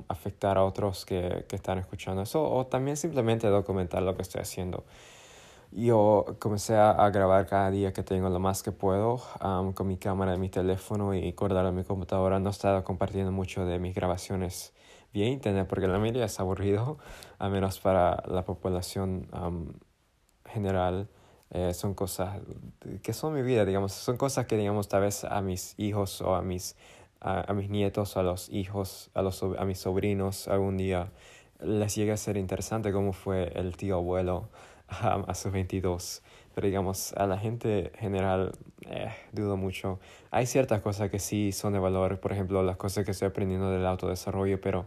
afectar 0.07 0.59
a 0.59 0.63
otros 0.65 1.03
que, 1.03 1.45
que 1.49 1.55
están 1.55 1.79
escuchando 1.79 2.21
eso 2.21 2.43
o 2.43 2.67
también 2.67 2.95
simplemente 2.95 3.47
documentar 3.47 4.03
lo 4.03 4.15
que 4.15 4.21
estoy 4.21 4.41
haciendo. 4.41 4.83
Yo 5.75 6.35
comencé 6.37 6.75
a, 6.75 7.09
grabar 7.09 7.47
cada 7.47 7.71
día 7.71 7.93
que 7.93 8.03
tengo 8.03 8.29
lo 8.29 8.39
más 8.39 8.61
que 8.61 8.71
puedo 8.71 9.19
con 9.73 9.87
mi 9.87 9.97
cámara 9.97 10.37
mi 10.37 10.49
teléfono 10.49 11.15
y 11.15 11.31
guardar 11.31 11.65
en 11.65 11.75
mi 11.75 11.83
computadora. 11.83 12.39
No 12.39 12.49
he 12.49 12.51
estado 12.51 12.83
compartiendo 12.83 13.31
mucho 13.31 13.65
de 13.65 13.79
mis 13.79 13.95
grabaciones 13.95 14.71
vía 15.13 15.27
internet 15.27 15.65
porque 15.67 15.87
la 15.87 15.97
media 15.97 16.25
es 16.25 16.39
aburrido, 16.39 16.99
a 17.39 17.49
menos 17.49 17.79
para 17.79 18.21
la 18.27 18.45
población 18.45 19.27
general. 20.45 21.09
Eh, 21.49 21.73
son 21.73 21.95
cosas 21.95 22.39
que 23.01 23.13
son 23.13 23.33
mi 23.33 23.41
vida, 23.41 23.65
digamos, 23.65 23.93
son 23.93 24.17
cosas 24.17 24.45
que, 24.45 24.57
digamos, 24.57 24.87
tal 24.89 25.01
vez 25.01 25.23
a 25.23 25.41
mis 25.41 25.73
hijos 25.79 26.21
o 26.21 26.35
a 26.35 26.43
mis, 26.43 26.75
a, 27.19 27.51
mis 27.53 27.71
nietos, 27.71 28.15
a 28.15 28.21
los 28.21 28.49
hijos, 28.49 29.09
a, 29.15 29.23
los, 29.23 29.41
a 29.41 29.65
mis 29.65 29.79
sobrinos 29.79 30.47
algún 30.47 30.77
día 30.77 31.11
les 31.59 31.95
llegue 31.95 32.11
a 32.11 32.17
ser 32.17 32.37
interesante 32.37 32.91
cómo 32.91 33.13
fue 33.13 33.51
el 33.55 33.77
tío 33.77 33.95
abuelo 33.95 34.49
a 34.87 35.33
sus 35.33 35.51
22. 35.51 36.21
Pero 36.53 36.67
digamos, 36.67 37.13
a 37.13 37.25
la 37.25 37.37
gente 37.37 37.91
general 37.97 38.51
eh, 38.85 39.11
dudo 39.31 39.57
mucho. 39.57 39.99
Hay 40.29 40.45
ciertas 40.45 40.81
cosas 40.81 41.09
que 41.09 41.19
sí 41.19 41.51
son 41.51 41.73
de 41.73 41.79
valor, 41.79 42.19
por 42.19 42.31
ejemplo, 42.31 42.61
las 42.63 42.77
cosas 42.77 43.05
que 43.05 43.11
estoy 43.11 43.27
aprendiendo 43.27 43.71
del 43.71 43.85
autodesarrollo, 43.85 44.61
pero 44.61 44.85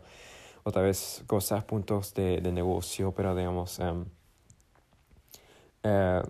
otra 0.62 0.83
vez 0.83 1.25
cosas, 1.26 1.65
puntos 1.65 2.15
de, 2.15 2.41
de 2.41 2.53
negocio, 2.53 3.12
pero 3.12 3.35
digamos, 3.35 3.79
em, 3.81 4.05
eh, 5.83 6.23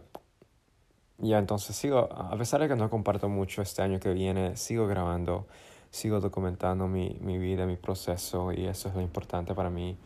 ya 1.18 1.38
entonces 1.38 1.74
sigo, 1.76 1.98
a 2.12 2.36
pesar 2.36 2.60
de 2.60 2.68
que 2.68 2.76
no 2.76 2.90
comparto 2.90 3.28
mucho 3.28 3.62
este 3.62 3.82
año 3.82 3.98
que 3.98 4.12
viene, 4.12 4.56
sigo 4.56 4.86
grabando, 4.86 5.46
sigo 5.90 6.20
documentando 6.20 6.88
mi, 6.88 7.18
mi 7.20 7.38
vida, 7.38 7.66
mi 7.66 7.76
proceso 7.76 8.52
y 8.52 8.66
eso 8.66 8.88
es 8.88 8.94
lo 8.94 9.00
importante 9.00 9.54
para 9.54 9.70
mí. 9.70 9.96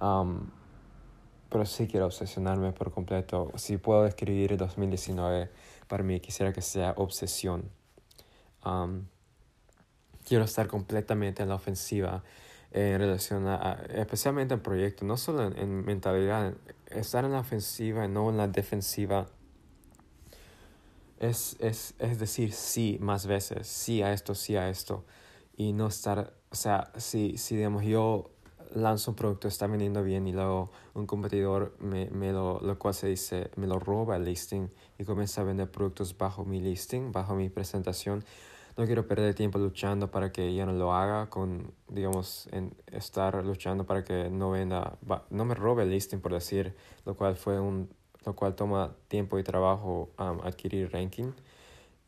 Um, 0.00 0.50
pero 1.48 1.64
sí 1.64 1.86
quiero 1.86 2.06
obsesionarme 2.06 2.72
por 2.72 2.92
completo. 2.92 3.52
Si 3.56 3.76
puedo 3.78 4.04
describir 4.04 4.52
el 4.52 4.58
2019, 4.58 5.50
para 5.86 6.02
mí 6.02 6.20
quisiera 6.20 6.52
que 6.52 6.62
sea 6.62 6.94
obsesión. 6.96 7.70
Um, 8.64 9.06
quiero 10.26 10.44
estar 10.44 10.66
completamente 10.66 11.42
en 11.42 11.48
la 11.48 11.54
ofensiva 11.54 12.22
en 12.70 12.98
relación 12.98 13.46
a, 13.46 13.82
especialmente 13.94 14.54
en 14.54 14.60
proyectos, 14.60 15.06
no 15.06 15.16
solo 15.16 15.50
en, 15.56 15.84
mentalidad, 15.84 16.54
estar 16.90 17.24
en 17.24 17.32
la 17.32 17.40
ofensiva 17.40 18.04
y 18.04 18.08
no 18.08 18.28
en 18.28 18.36
la 18.36 18.48
defensiva. 18.48 19.26
Es, 21.18 21.56
es, 21.60 21.94
es 21.98 22.18
decir 22.18 22.52
sí 22.52 22.98
más 23.00 23.26
veces, 23.26 23.66
sí 23.66 24.02
a 24.02 24.12
esto, 24.12 24.34
sí 24.34 24.56
a 24.56 24.68
esto. 24.68 25.04
Y 25.56 25.72
no 25.72 25.88
estar, 25.88 26.34
o 26.50 26.54
sea, 26.54 26.92
si, 26.96 27.36
si 27.38 27.56
digamos 27.56 27.84
yo 27.84 28.30
lanzo 28.74 29.12
un 29.12 29.16
producto, 29.16 29.48
está 29.48 29.66
vendiendo 29.66 30.02
bien 30.02 30.26
y 30.26 30.32
luego 30.32 30.70
un 30.94 31.06
competidor 31.06 31.76
me, 31.80 32.10
me 32.10 32.32
lo, 32.32 32.60
lo 32.60 32.78
cual 32.78 32.94
se 32.94 33.08
dice, 33.08 33.50
me 33.56 33.66
lo 33.66 33.78
roba 33.78 34.16
el 34.16 34.24
listing 34.24 34.68
y 34.98 35.04
comienza 35.04 35.40
a 35.40 35.44
vender 35.44 35.70
productos 35.70 36.16
bajo 36.16 36.44
mi 36.44 36.60
listing, 36.60 37.12
bajo 37.12 37.34
mi 37.34 37.48
presentación. 37.48 38.24
No 38.76 38.86
quiero 38.86 39.08
perder 39.08 39.34
tiempo 39.34 39.58
luchando 39.58 40.10
para 40.10 40.30
que 40.30 40.46
ella 40.46 40.64
no 40.64 40.72
lo 40.72 40.94
haga, 40.94 41.28
con, 41.28 41.72
digamos, 41.88 42.48
en 42.52 42.72
estar 42.86 43.44
luchando 43.44 43.84
para 43.84 44.04
que 44.04 44.30
no 44.30 44.50
venda, 44.50 44.98
no 45.30 45.44
me 45.44 45.54
robe 45.54 45.82
el 45.82 45.90
listing 45.90 46.20
por 46.20 46.32
decir, 46.32 46.76
lo 47.04 47.16
cual 47.16 47.34
fue 47.34 47.58
un, 47.58 47.90
lo 48.24 48.36
cual 48.36 48.54
toma 48.54 48.94
tiempo 49.08 49.38
y 49.38 49.42
trabajo 49.42 50.10
um, 50.18 50.40
adquirir 50.44 50.92
ranking. 50.92 51.32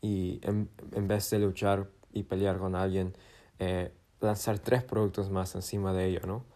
Y 0.01 0.39
en, 0.43 0.69
en, 0.93 1.07
vez 1.07 1.29
de 1.29 1.39
luchar 1.39 1.89
y 2.13 2.23
pelear 2.23 2.57
con 2.57 2.75
alguien, 2.75 3.13
eh, 3.59 3.91
lanzar 4.19 4.59
tres 4.59 4.83
productos 4.83 5.29
más 5.29 5.53
encima 5.55 5.93
de 5.93 6.07
ello, 6.07 6.21
¿no? 6.25 6.50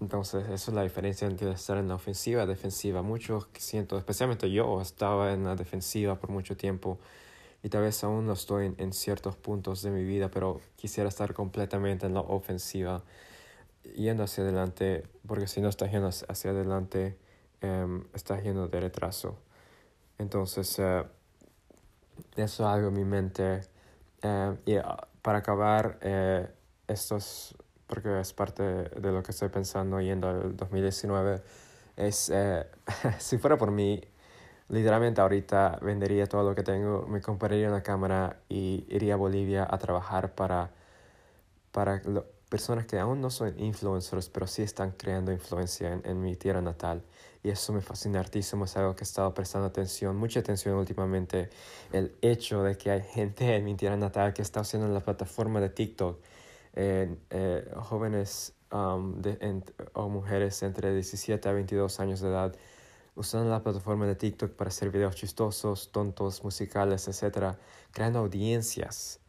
Entonces, 0.00 0.44
eso 0.50 0.70
es 0.70 0.74
la 0.74 0.82
diferencia 0.82 1.26
entre 1.26 1.50
estar 1.50 1.78
en 1.78 1.88
la 1.88 1.94
ofensiva 1.94 2.44
y 2.44 2.46
defensiva. 2.46 3.00
Muchos 3.00 3.48
siento, 3.58 3.96
especialmente 3.96 4.50
yo, 4.50 4.82
estaba 4.82 5.32
en 5.32 5.44
la 5.44 5.56
defensiva 5.56 6.16
por 6.16 6.30
mucho 6.30 6.56
tiempo 6.56 6.98
y 7.62 7.70
tal 7.70 7.82
vez 7.82 8.02
aún 8.04 8.26
no 8.26 8.34
estoy 8.34 8.74
en, 8.76 8.92
ciertos 8.92 9.36
puntos 9.36 9.82
de 9.82 9.90
mi 9.90 10.04
vida, 10.04 10.30
pero 10.30 10.60
quisiera 10.76 11.08
estar 11.08 11.32
completamente 11.32 12.06
en 12.06 12.14
la 12.14 12.20
ofensiva, 12.20 13.02
yendo 13.96 14.24
hacia 14.24 14.44
adelante, 14.44 15.04
porque 15.26 15.46
si 15.46 15.60
no 15.60 15.68
estás 15.68 15.90
yendo 15.90 16.08
hacia 16.08 16.50
adelante, 16.50 17.18
um, 17.62 18.04
estás 18.14 18.42
yendo 18.42 18.68
de 18.68 18.80
retraso. 18.80 19.38
Entonces, 20.18 20.78
uh, 20.78 21.06
eso 22.36 22.62
es 22.62 22.68
algo 22.68 22.88
en 22.88 22.94
mi 22.94 23.04
mente. 23.04 23.62
Uh, 24.22 24.56
y 24.66 24.76
uh, 24.76 24.82
para 25.22 25.38
acabar, 25.38 25.98
uh, 26.02 26.46
estos 26.88 27.56
porque 27.90 28.20
es 28.20 28.32
parte 28.32 28.62
de 28.62 29.12
lo 29.12 29.22
que 29.22 29.32
estoy 29.32 29.48
pensando 29.48 30.00
yendo 30.00 30.28
al 30.28 30.56
2019, 30.56 31.42
es, 31.96 32.30
eh, 32.32 32.64
si 33.18 33.36
fuera 33.36 33.58
por 33.58 33.72
mí, 33.72 34.00
literalmente 34.68 35.20
ahorita 35.20 35.80
vendería 35.82 36.26
todo 36.26 36.48
lo 36.48 36.54
que 36.54 36.62
tengo, 36.62 37.04
me 37.08 37.20
compraría 37.20 37.68
una 37.68 37.82
cámara 37.82 38.38
y 38.48 38.86
iría 38.88 39.14
a 39.14 39.16
Bolivia 39.16 39.66
a 39.68 39.76
trabajar 39.78 40.34
para, 40.34 40.70
para 41.72 42.00
personas 42.48 42.86
que 42.86 42.98
aún 42.98 43.20
no 43.20 43.28
son 43.28 43.58
influencers, 43.58 44.28
pero 44.28 44.46
sí 44.46 44.62
están 44.62 44.92
creando 44.92 45.32
influencia 45.32 45.92
en, 45.92 46.02
en 46.04 46.20
mi 46.20 46.36
tierra 46.36 46.62
natal. 46.62 47.02
Y 47.42 47.48
eso 47.48 47.72
me 47.72 47.80
fascina 47.80 48.20
hartísimo, 48.20 48.66
es 48.66 48.76
algo 48.76 48.94
que 48.94 49.02
he 49.02 49.04
estado 49.04 49.34
prestando 49.34 49.66
atención, 49.66 50.14
mucha 50.16 50.40
atención 50.40 50.76
últimamente, 50.76 51.50
el 51.92 52.14
hecho 52.22 52.62
de 52.62 52.76
que 52.76 52.92
hay 52.92 53.02
gente 53.14 53.56
en 53.56 53.64
mi 53.64 53.74
tierra 53.74 53.96
natal 53.96 54.32
que 54.32 54.42
está 54.42 54.60
haciendo 54.60 54.86
la 54.88 55.00
plataforma 55.00 55.60
de 55.60 55.70
TikTok 55.70 56.20
eh, 56.74 57.72
jóvenes 57.76 58.54
de, 58.70 59.62
o 59.94 60.08
mujeres 60.08 60.62
entre 60.62 60.94
17 60.94 61.48
a 61.48 61.52
22 61.52 62.00
años 62.00 62.20
de 62.20 62.28
edad 62.28 62.54
usando 63.14 63.50
la 63.50 63.62
plataforma 63.62 64.06
de 64.06 64.14
TikTok 64.14 64.52
para 64.52 64.68
hacer 64.68 64.90
videos 64.90 65.14
chistosos, 65.14 65.90
tontos, 65.92 66.42
musicales, 66.44 67.06
etc., 67.08 67.56
creando 67.90 68.20
audiencias 68.20 69.20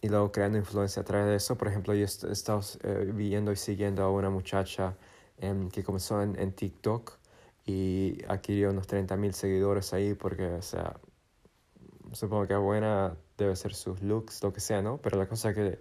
y 0.00 0.08
luego 0.08 0.32
creando 0.32 0.58
influencia 0.58 1.02
a 1.02 1.04
través 1.04 1.26
de 1.26 1.36
eso. 1.36 1.56
Por 1.58 1.68
ejemplo, 1.68 1.94
yo 1.94 2.02
he 2.02 2.32
estado 2.32 2.60
eh, 2.82 3.10
viendo 3.14 3.52
y 3.52 3.56
siguiendo 3.56 4.02
a 4.02 4.10
una 4.10 4.30
muchacha 4.30 4.96
em, 5.38 5.68
que 5.70 5.82
comenzó 5.84 6.22
en, 6.22 6.38
en, 6.38 6.52
TikTok 6.52 7.18
y 7.66 8.18
adquirió 8.28 8.70
unos 8.70 8.86
30 8.86 9.16
mil 9.16 9.34
seguidores 9.34 9.92
ahí 9.92 10.14
porque, 10.14 10.46
o 10.46 10.62
sea, 10.62 10.96
supongo 12.12 12.46
que 12.46 12.56
buena 12.56 13.16
debe 13.36 13.56
ser 13.56 13.74
sus 13.74 14.00
looks, 14.02 14.42
lo 14.42 14.52
que 14.52 14.60
sea, 14.60 14.82
¿no? 14.82 14.98
Pero 14.98 15.18
la 15.18 15.28
cosa 15.28 15.52
que 15.54 15.78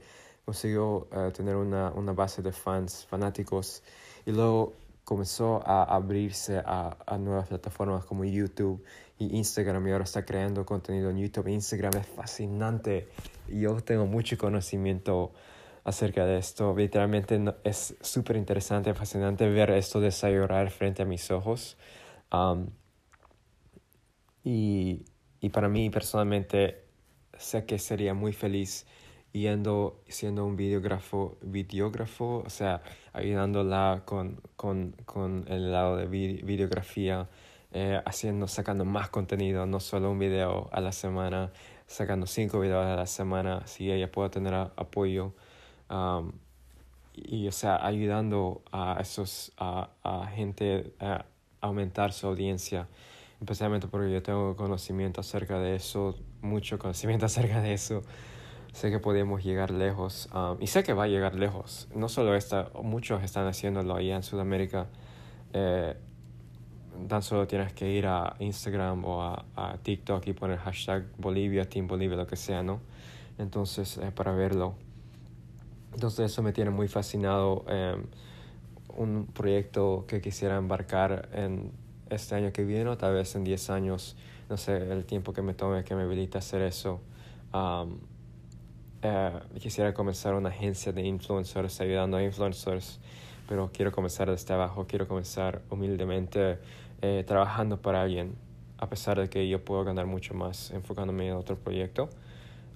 consiguió 0.49 1.07
eh, 1.11 1.31
tener 1.31 1.55
una, 1.55 1.91
una, 1.91 2.11
base 2.11 2.41
de 2.41 2.51
fans, 2.51 3.05
fanáticos, 3.07 3.83
y 4.25 4.31
luego 4.31 4.73
comenzó 5.03 5.61
a 5.63 5.83
abrirse 5.83 6.57
a, 6.57 6.97
a, 7.05 7.19
nuevas 7.19 7.47
plataformas 7.49 8.03
como 8.03 8.25
YouTube 8.25 8.83
y 9.19 9.37
Instagram, 9.37 9.87
y 9.87 9.91
ahora 9.91 10.05
está 10.05 10.25
creando 10.25 10.65
contenido 10.65 11.11
en 11.11 11.19
YouTube 11.19 11.45
e 11.49 11.51
Instagram. 11.51 11.93
Es 11.97 12.07
fascinante. 12.07 13.09
Yo 13.47 13.79
tengo 13.81 14.07
mucho 14.07 14.39
conocimiento 14.39 15.33
acerca 15.83 16.25
de 16.25 16.39
esto. 16.39 16.75
Literalmente 16.75 17.39
es 17.63 17.95
súper 18.01 18.35
interesante, 18.35 18.95
fascinante 18.95 19.47
ver 19.47 19.69
esto 19.69 20.01
desarrollar 20.01 20.71
frente 20.71 21.03
a 21.03 21.05
mis 21.05 21.29
ojos. 21.29 21.77
y, 24.43 25.05
y 25.41 25.49
para 25.49 25.69
mí 25.69 25.91
personalmente 25.91 26.85
sé 27.37 27.65
que 27.65 27.77
sería 27.77 28.15
muy 28.15 28.33
feliz 28.33 28.87
yendo, 29.31 30.01
siendo 30.07 30.45
un 30.45 30.55
videógrafo, 30.55 31.37
videógrafo, 31.41 32.43
o 32.45 32.49
sea, 32.49 32.81
ayudándola 33.13 34.03
con, 34.05 34.41
con, 34.55 34.95
con 35.05 35.45
el 35.47 35.71
lado 35.71 35.97
de 35.97 36.07
videografía, 36.07 37.27
eh, 37.71 38.01
haciendo, 38.05 38.47
sacando 38.47 38.85
más 38.85 39.09
contenido, 39.09 39.65
no 39.65 39.79
solo 39.79 40.11
un 40.11 40.19
video 40.19 40.69
a 40.71 40.81
la 40.81 40.91
semana, 40.91 41.51
sacando 41.85 42.25
cinco 42.25 42.59
videos 42.59 42.85
a 42.85 42.95
la 42.95 43.05
semana, 43.05 43.65
si 43.67 43.91
ella 43.91 44.11
puede 44.11 44.29
tener 44.29 44.53
apoyo. 44.53 45.33
y, 47.15 47.47
o 47.47 47.51
sea, 47.51 47.85
ayudando 47.85 48.63
a 48.71 48.97
esos, 49.01 49.51
a, 49.57 49.89
a 50.03 50.27
gente 50.27 50.93
a 50.99 51.25
aumentar 51.61 52.13
su 52.13 52.27
audiencia, 52.27 52.87
especialmente 53.39 53.87
porque 53.87 54.11
yo 54.11 54.23
tengo 54.23 54.55
conocimiento 54.55 55.21
acerca 55.21 55.59
de 55.59 55.75
eso, 55.75 56.15
mucho 56.41 56.79
conocimiento 56.79 57.25
acerca 57.27 57.61
de 57.61 57.73
eso 57.73 58.03
sé 58.73 58.91
que 58.91 58.99
podemos 58.99 59.43
llegar 59.43 59.71
lejos 59.71 60.29
um, 60.33 60.61
y 60.61 60.67
sé 60.67 60.83
que 60.83 60.93
va 60.93 61.03
a 61.03 61.07
llegar 61.07 61.35
lejos. 61.35 61.87
No 61.93 62.09
solo 62.09 62.35
esta, 62.35 62.69
muchos 62.81 63.23
están 63.23 63.47
haciéndolo 63.47 63.95
allá 63.95 64.15
en 64.15 64.23
Sudamérica. 64.23 64.87
Eh, 65.53 65.95
tan 67.07 67.21
solo 67.21 67.47
tienes 67.47 67.73
que 67.73 67.89
ir 67.89 68.07
a 68.07 68.35
Instagram 68.39 69.05
o 69.05 69.23
a, 69.23 69.45
a, 69.55 69.77
TikTok 69.77 70.27
y 70.27 70.33
poner 70.33 70.57
hashtag 70.59 71.05
Bolivia, 71.17 71.67
Team 71.67 71.87
Bolivia, 71.87 72.17
lo 72.17 72.27
que 72.27 72.35
sea, 72.35 72.61
¿no? 72.61 72.81
Entonces, 73.37 73.97
eh, 73.97 74.11
para 74.13 74.33
verlo. 74.33 74.75
Entonces, 75.93 76.31
eso 76.31 76.43
me 76.43 76.51
tiene 76.51 76.69
muy 76.71 76.87
fascinado. 76.87 77.65
Em, 77.67 78.03
un 78.97 79.27
proyecto 79.27 80.05
que 80.07 80.19
quisiera 80.19 80.57
embarcar 80.57 81.29
en 81.33 81.71
este 82.09 82.35
año 82.35 82.51
que 82.51 82.65
viene 82.65 82.89
o 82.89 82.97
tal 82.97 83.13
vez 83.13 83.33
en 83.35 83.43
10 83.43 83.69
años, 83.69 84.17
no 84.49 84.57
sé, 84.57 84.91
el 84.91 85.05
tiempo 85.05 85.31
que 85.31 85.41
me 85.41 85.53
tome 85.53 85.83
que 85.83 85.95
me 85.95 86.03
habilite 86.03 86.37
hacer 86.37 86.61
eso. 86.63 86.99
Um, 87.53 87.99
eh, 89.01 89.31
quisiera 89.59 89.93
comenzar 89.93 90.33
una 90.33 90.49
agencia 90.49 90.91
de 90.91 91.01
influencers 91.01 91.79
ayudando 91.81 92.17
a 92.17 92.23
influencers, 92.23 92.99
pero 93.47 93.69
quiero 93.73 93.91
comenzar 93.91 94.29
desde 94.29 94.53
abajo, 94.53 94.85
quiero 94.87 95.07
comenzar 95.07 95.61
humildemente 95.69 96.59
eh, 97.01 97.23
trabajando 97.25 97.81
para 97.81 98.01
alguien, 98.01 98.35
a 98.77 98.89
pesar 98.89 99.19
de 99.19 99.29
que 99.29 99.47
yo 99.47 99.63
puedo 99.63 99.83
ganar 99.83 100.05
mucho 100.05 100.33
más 100.33 100.71
enfocándome 100.71 101.27
en 101.27 101.33
otro 101.35 101.57
proyecto. 101.57 102.09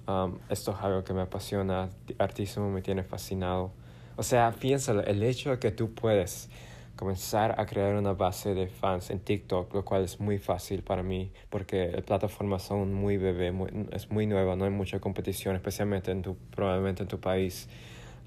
Um, 0.06 0.38
esto 0.48 0.72
es 0.72 0.78
algo 0.80 1.04
que 1.04 1.14
me 1.14 1.22
apasiona, 1.22 1.88
artísimo 2.18 2.70
me 2.70 2.82
tiene 2.82 3.04
fascinado. 3.04 3.70
O 4.16 4.22
sea, 4.22 4.52
piénsalo, 4.52 5.02
el 5.02 5.22
hecho 5.22 5.50
de 5.50 5.58
que 5.58 5.70
tú 5.70 5.92
puedes 5.94 6.48
comenzar 6.96 7.60
a 7.60 7.66
crear 7.66 7.94
una 7.94 8.12
base 8.12 8.54
de 8.54 8.68
fans 8.68 9.10
en 9.10 9.20
TikTok, 9.20 9.74
lo 9.74 9.84
cual 9.84 10.04
es 10.04 10.20
muy 10.20 10.38
fácil 10.38 10.82
para 10.82 11.02
mí 11.02 11.32
porque 11.50 11.90
las 11.92 12.02
plataformas 12.02 12.62
son 12.62 12.94
muy 12.94 13.16
bebé, 13.16 13.52
es 13.92 14.10
muy 14.10 14.26
nueva, 14.26 14.56
no 14.56 14.64
hay 14.64 14.70
mucha 14.70 15.00
competición, 15.00 15.56
especialmente 15.56 16.10
en 16.10 16.22
tu, 16.22 16.36
probablemente 16.54 17.02
en 17.02 17.08
tu 17.08 17.18
país. 17.20 17.68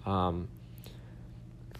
Um, 0.06 0.48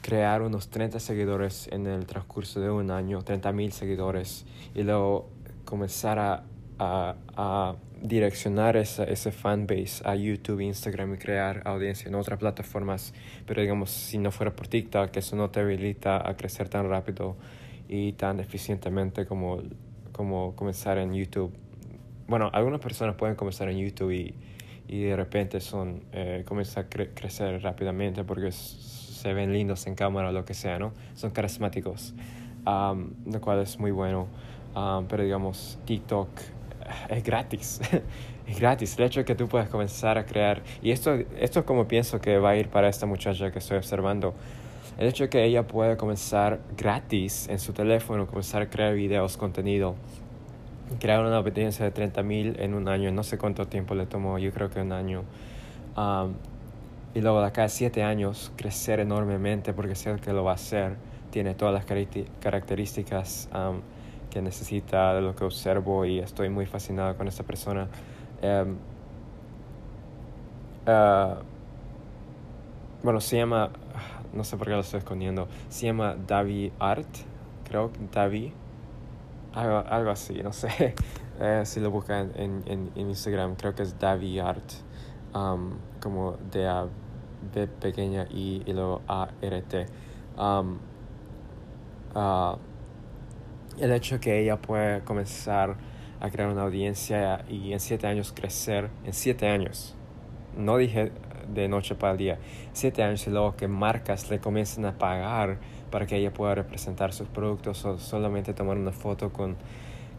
crear 0.02 0.42
unos 0.42 0.70
30 0.70 1.00
seguidores 1.00 1.68
en 1.72 1.86
el 1.86 2.06
transcurso 2.06 2.62
de 2.62 2.70
un 2.70 2.92
año, 2.92 3.22
30 3.24 3.52
mil 3.52 3.74
seguidores, 3.74 4.46
y 4.74 4.84
luego 4.84 5.30
comenzar 5.66 6.18
a, 6.20 6.44
a, 6.80 7.16
a 7.36 7.76
direccionar 8.02 8.78
esa, 8.78 9.04
ese 9.04 9.32
fanbase 9.32 10.02
a 10.04 10.16
YouTube, 10.16 10.62
Instagram 10.62 11.16
y 11.16 11.18
crear 11.18 11.62
audiencia 11.66 12.08
en 12.08 12.16
otras 12.16 12.40
plataformas. 12.40 13.14
Pero 13.46 13.62
digamos, 13.62 13.92
si 13.92 14.18
no 14.18 14.32
fuera 14.32 14.56
por 14.56 14.68
TikTok, 14.68 15.16
eso 15.18 15.36
no 15.36 15.50
te 15.50 15.60
habilita 15.60 16.28
a 16.28 16.36
crecer 16.36 16.70
tan 16.70 16.90
rápido 16.90 17.36
y 17.88 18.14
tan 18.14 18.40
eficientemente 18.40 19.26
como, 19.26 19.62
como 20.12 20.56
comenzar 20.56 20.98
en 20.98 21.14
YouTube. 21.14 21.54
Bueno, 22.28 22.50
algunas 22.54 22.82
personas 22.82 23.16
pueden 23.16 23.36
comenzar 23.36 23.70
en 23.70 23.78
YouTube 23.78 24.12
y, 24.12 24.36
y 24.88 25.04
de 25.04 25.16
repente 25.16 25.60
son, 25.60 26.04
eh, 26.12 26.44
comienzan 26.46 26.86
a 26.86 26.88
crecer 26.88 27.62
rápidamente 27.62 28.24
porque 28.24 28.52
se 28.52 29.34
ven 29.34 29.52
lindos 29.52 29.88
en 29.88 29.96
cámara 29.96 30.30
o 30.30 30.32
lo 30.32 30.46
que 30.46 30.54
sea, 30.54 30.80
¿no? 30.80 30.94
Son 31.16 31.32
carismáticos, 31.32 32.14
lo 32.66 33.42
cual 33.42 33.62
es 33.62 33.80
muy 33.80 33.92
bueno. 33.92 34.28
pero 35.08 35.24
digamos, 35.24 35.80
TikTok 35.86 36.30
es 37.10 37.24
gratis. 37.24 37.82
es 38.48 38.60
gratis. 38.60 38.98
El 38.98 39.06
hecho 39.06 39.20
de 39.22 39.26
que 39.26 39.36
tú 39.36 39.48
puedas 39.48 39.70
comenzar 39.70 40.18
a 40.18 40.26
crear. 40.26 40.62
Y 40.82 40.92
esto, 40.92 41.14
esto 41.40 41.60
es 41.60 41.66
como 41.66 41.88
pienso 41.88 42.20
que 42.20 42.38
va 42.38 42.52
a 42.52 42.56
ir 42.56 42.70
para 42.70 42.90
esta 42.90 43.06
muchacha 43.06 43.52
que 43.52 43.60
estoy 43.60 43.78
observando. 43.78 44.34
El 44.98 45.08
hecho 45.08 45.26
de 45.26 45.30
que 45.30 45.44
ella 45.44 45.68
pueda 45.68 45.96
comenzar 45.96 46.60
gratis 46.76 47.48
en 47.50 47.60
su 47.60 47.72
teléfono, 47.74 48.26
comenzar 48.26 48.64
a 48.64 48.70
crear 48.70 48.96
videos, 48.96 49.38
contenido, 49.38 49.96
crear 51.00 51.24
una 51.24 51.38
audiencia 51.38 51.86
de 51.86 51.92
30 51.92 52.24
mil 52.24 52.60
en 52.60 52.74
un 52.74 52.88
año, 52.88 53.12
no 53.12 53.24
sé 53.24 53.38
cuánto 53.38 53.68
tiempo 53.68 53.94
le 53.94 54.08
tomó, 54.08 54.40
yo 54.40 54.52
creo 54.52 54.70
que 54.70 54.82
un 54.82 54.92
año. 54.92 55.24
y 57.14 57.22
luego 57.22 57.42
de 57.42 57.48
acá 57.48 57.66
a 57.66 57.70
7 57.70 58.02
años 58.04 58.52
crecer 58.56 59.00
enormemente 59.00 59.74
porque 59.74 59.96
sé 59.96 60.16
que 60.16 60.34
lo 60.34 60.44
va 60.44 60.52
a 60.52 60.56
hacer. 60.56 60.96
Tiene 61.30 61.54
todas 61.54 61.74
las 61.74 61.86
características 62.40 63.50
que 64.30 64.42
necesita, 64.42 65.14
de 65.14 65.22
lo 65.22 65.36
que 65.36 65.44
observo 65.44 66.06
y 66.06 66.20
estoy 66.20 66.50
muy 66.50 66.66
fascinado 66.66 67.16
con 67.16 67.28
esta 67.28 67.44
persona. 67.44 67.88
Em, 68.42 68.78
ah, 70.86 71.38
bueno, 73.04 73.22
se 73.22 73.38
llama, 73.38 73.70
no 74.34 74.44
sé 74.44 74.58
por 74.58 74.68
qué 74.68 74.74
lo 74.74 74.82
estoy 74.82 75.00
escondiendo, 75.00 75.48
se 75.70 75.86
llama 75.88 76.16
Davi 76.16 76.72
Art, 76.80 77.08
creo, 77.68 77.92
Davi, 78.12 78.54
algo, 79.54 79.84
algo 79.90 80.12
así, 80.12 80.42
no 80.44 80.52
sé, 80.54 80.96
eh, 81.40 81.62
si 81.66 81.80
lo 81.80 81.92
buscan 81.92 82.32
en, 82.36 82.64
en, 82.66 82.92
Instagram, 82.96 83.56
creo 83.56 83.76
que 83.76 83.84
es 83.84 83.98
Davi 84.00 84.40
Art, 84.40 84.72
como 86.02 86.38
de 86.52 86.68
A, 86.68 86.88
B 87.54 87.68
pequeña 87.68 88.26
I 88.32 88.64
y 88.66 88.74
luego 88.74 89.02
A 89.08 89.30
R 89.42 89.62
T. 89.62 89.86
Uh, 92.18 92.58
el 93.80 93.92
hecho 93.92 94.20
que 94.20 94.40
ella 94.40 94.58
puede 94.58 95.02
comenzar 95.02 95.76
a 96.20 96.30
crear 96.30 96.50
una 96.50 96.64
audiencia 96.64 97.46
y 97.48 97.74
en 97.74 97.80
siete 97.80 98.08
años 98.08 98.34
crecer, 98.34 98.90
en 99.06 99.14
siete 99.14 99.48
años, 99.48 99.96
no 100.58 100.78
dije 100.78 101.12
de 101.54 101.68
noche 101.68 101.96
para 101.96 102.14
el 102.14 102.18
día, 102.18 102.40
siete 102.74 103.04
años 103.04 103.26
y 103.28 103.30
luego 103.30 103.56
que 103.56 103.68
marcas 103.68 104.30
le 104.30 104.40
comiencen 104.40 104.86
a 104.86 104.98
pagar 104.98 105.58
para 105.92 106.08
que 106.08 106.18
ella 106.18 106.34
pueda 106.34 106.56
representar 106.56 107.14
sus 107.14 107.28
productos 107.28 107.86
o 107.86 108.00
solamente 108.00 108.54
tomar 108.54 108.78
una 108.78 108.92
foto 108.92 109.32
con, 109.32 109.56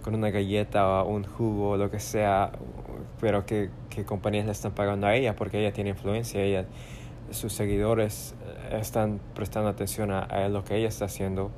con 0.03 0.15
una 0.15 0.31
galleta 0.31 1.03
o 1.03 1.11
un 1.11 1.25
jugo 1.25 1.71
o 1.71 1.77
lo 1.77 1.91
que 1.91 2.01
sea, 2.01 2.53
pero 3.21 3.45
que, 3.45 3.71
que 3.91 4.05
compañías 4.05 4.47
le 4.47 4.53
están 4.53 4.73
pagando 4.73 5.09
a 5.09 5.17
ella 5.17 5.35
porque 5.35 5.59
ella 5.59 5.73
tiene 5.73 5.91
influencia, 5.91 6.41
ella, 6.41 6.65
sus 7.31 7.53
seguidores 7.53 8.35
están 8.71 9.21
prestando 9.35 9.69
atención 9.69 10.13
a 10.13 10.49
lo 10.49 10.65
que 10.65 10.77
ella 10.77 10.89
está 10.89 11.07
haciendo 11.07 11.51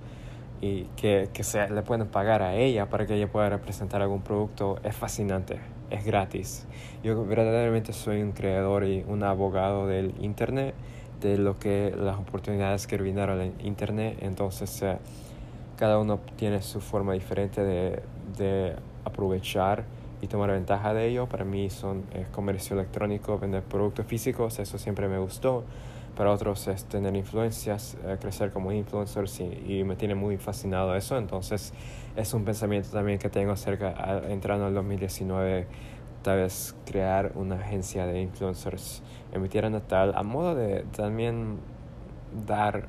y 0.60 0.84
que, 0.96 1.30
que 1.32 1.42
se 1.42 1.68
le 1.70 1.82
pueden 1.82 2.06
pagar 2.08 2.42
a 2.42 2.54
ella 2.54 2.88
para 2.90 3.06
que 3.06 3.14
ella 3.14 3.30
pueda 3.30 3.48
representar 3.48 4.02
algún 4.02 4.22
producto 4.22 4.78
es 4.82 4.94
fascinante, 4.94 5.58
es 5.90 6.04
gratis. 6.04 6.66
Yo 7.02 7.24
verdaderamente 7.24 7.92
soy 7.92 8.22
un 8.22 8.32
creador 8.32 8.84
y 8.84 9.04
un 9.06 9.22
abogado 9.22 9.86
del 9.86 10.14
Internet, 10.20 10.74
de 11.20 11.38
lo 11.38 11.58
que 11.58 11.94
las 11.96 12.18
oportunidades 12.18 12.86
que 12.86 12.96
vinieron 12.98 13.40
al 13.40 13.52
Internet, 13.60 14.18
entonces 14.20 14.82
eh, 14.82 14.98
cada 15.76 15.98
uno 15.98 16.20
tiene 16.36 16.62
su 16.62 16.80
forma 16.80 17.14
diferente 17.14 17.62
de, 17.62 18.02
de 18.36 18.76
aprovechar 19.04 19.84
y 20.22 20.26
tomar 20.26 20.50
ventaja 20.50 20.92
de 20.92 21.06
ello. 21.08 21.26
Para 21.26 21.44
mí 21.44 21.70
son 21.70 22.04
comercio 22.32 22.74
electrónico, 22.74 23.38
vender 23.38 23.62
productos 23.62 24.06
físicos, 24.06 24.58
eso 24.58 24.78
siempre 24.78 25.08
me 25.08 25.18
gustó 25.18 25.64
para 26.16 26.32
otros 26.32 26.66
es 26.68 26.84
tener 26.84 27.14
influencias, 27.16 27.96
eh, 28.04 28.16
crecer 28.20 28.52
como 28.52 28.72
influencers 28.72 29.40
y, 29.40 29.82
me 29.84 29.96
tiene 29.96 30.14
muy 30.14 30.36
fascinado 30.36 30.94
eso. 30.94 31.16
Entonces 31.16 31.72
es 32.16 32.34
un 32.34 32.44
pensamiento 32.44 32.90
también 32.90 33.18
que 33.18 33.28
tengo 33.28 33.52
acerca, 33.52 34.22
entrando 34.28 34.68
en 34.68 34.74
2019, 34.74 35.66
tal 36.22 36.38
vez 36.38 36.76
crear 36.84 37.32
una 37.34 37.56
agencia 37.56 38.06
de 38.06 38.20
influencers 38.20 39.02
en 39.32 39.40
mi 39.40 39.48
tierra 39.48 39.70
natal 39.70 40.12
a 40.14 40.22
modo 40.22 40.54
de 40.54 40.84
también 40.94 41.58
dar, 42.46 42.88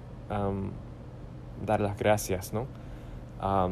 dar 1.65 1.79
las 1.79 1.97
gracias, 1.97 2.53
¿no? 2.53 2.67
a 3.39 3.69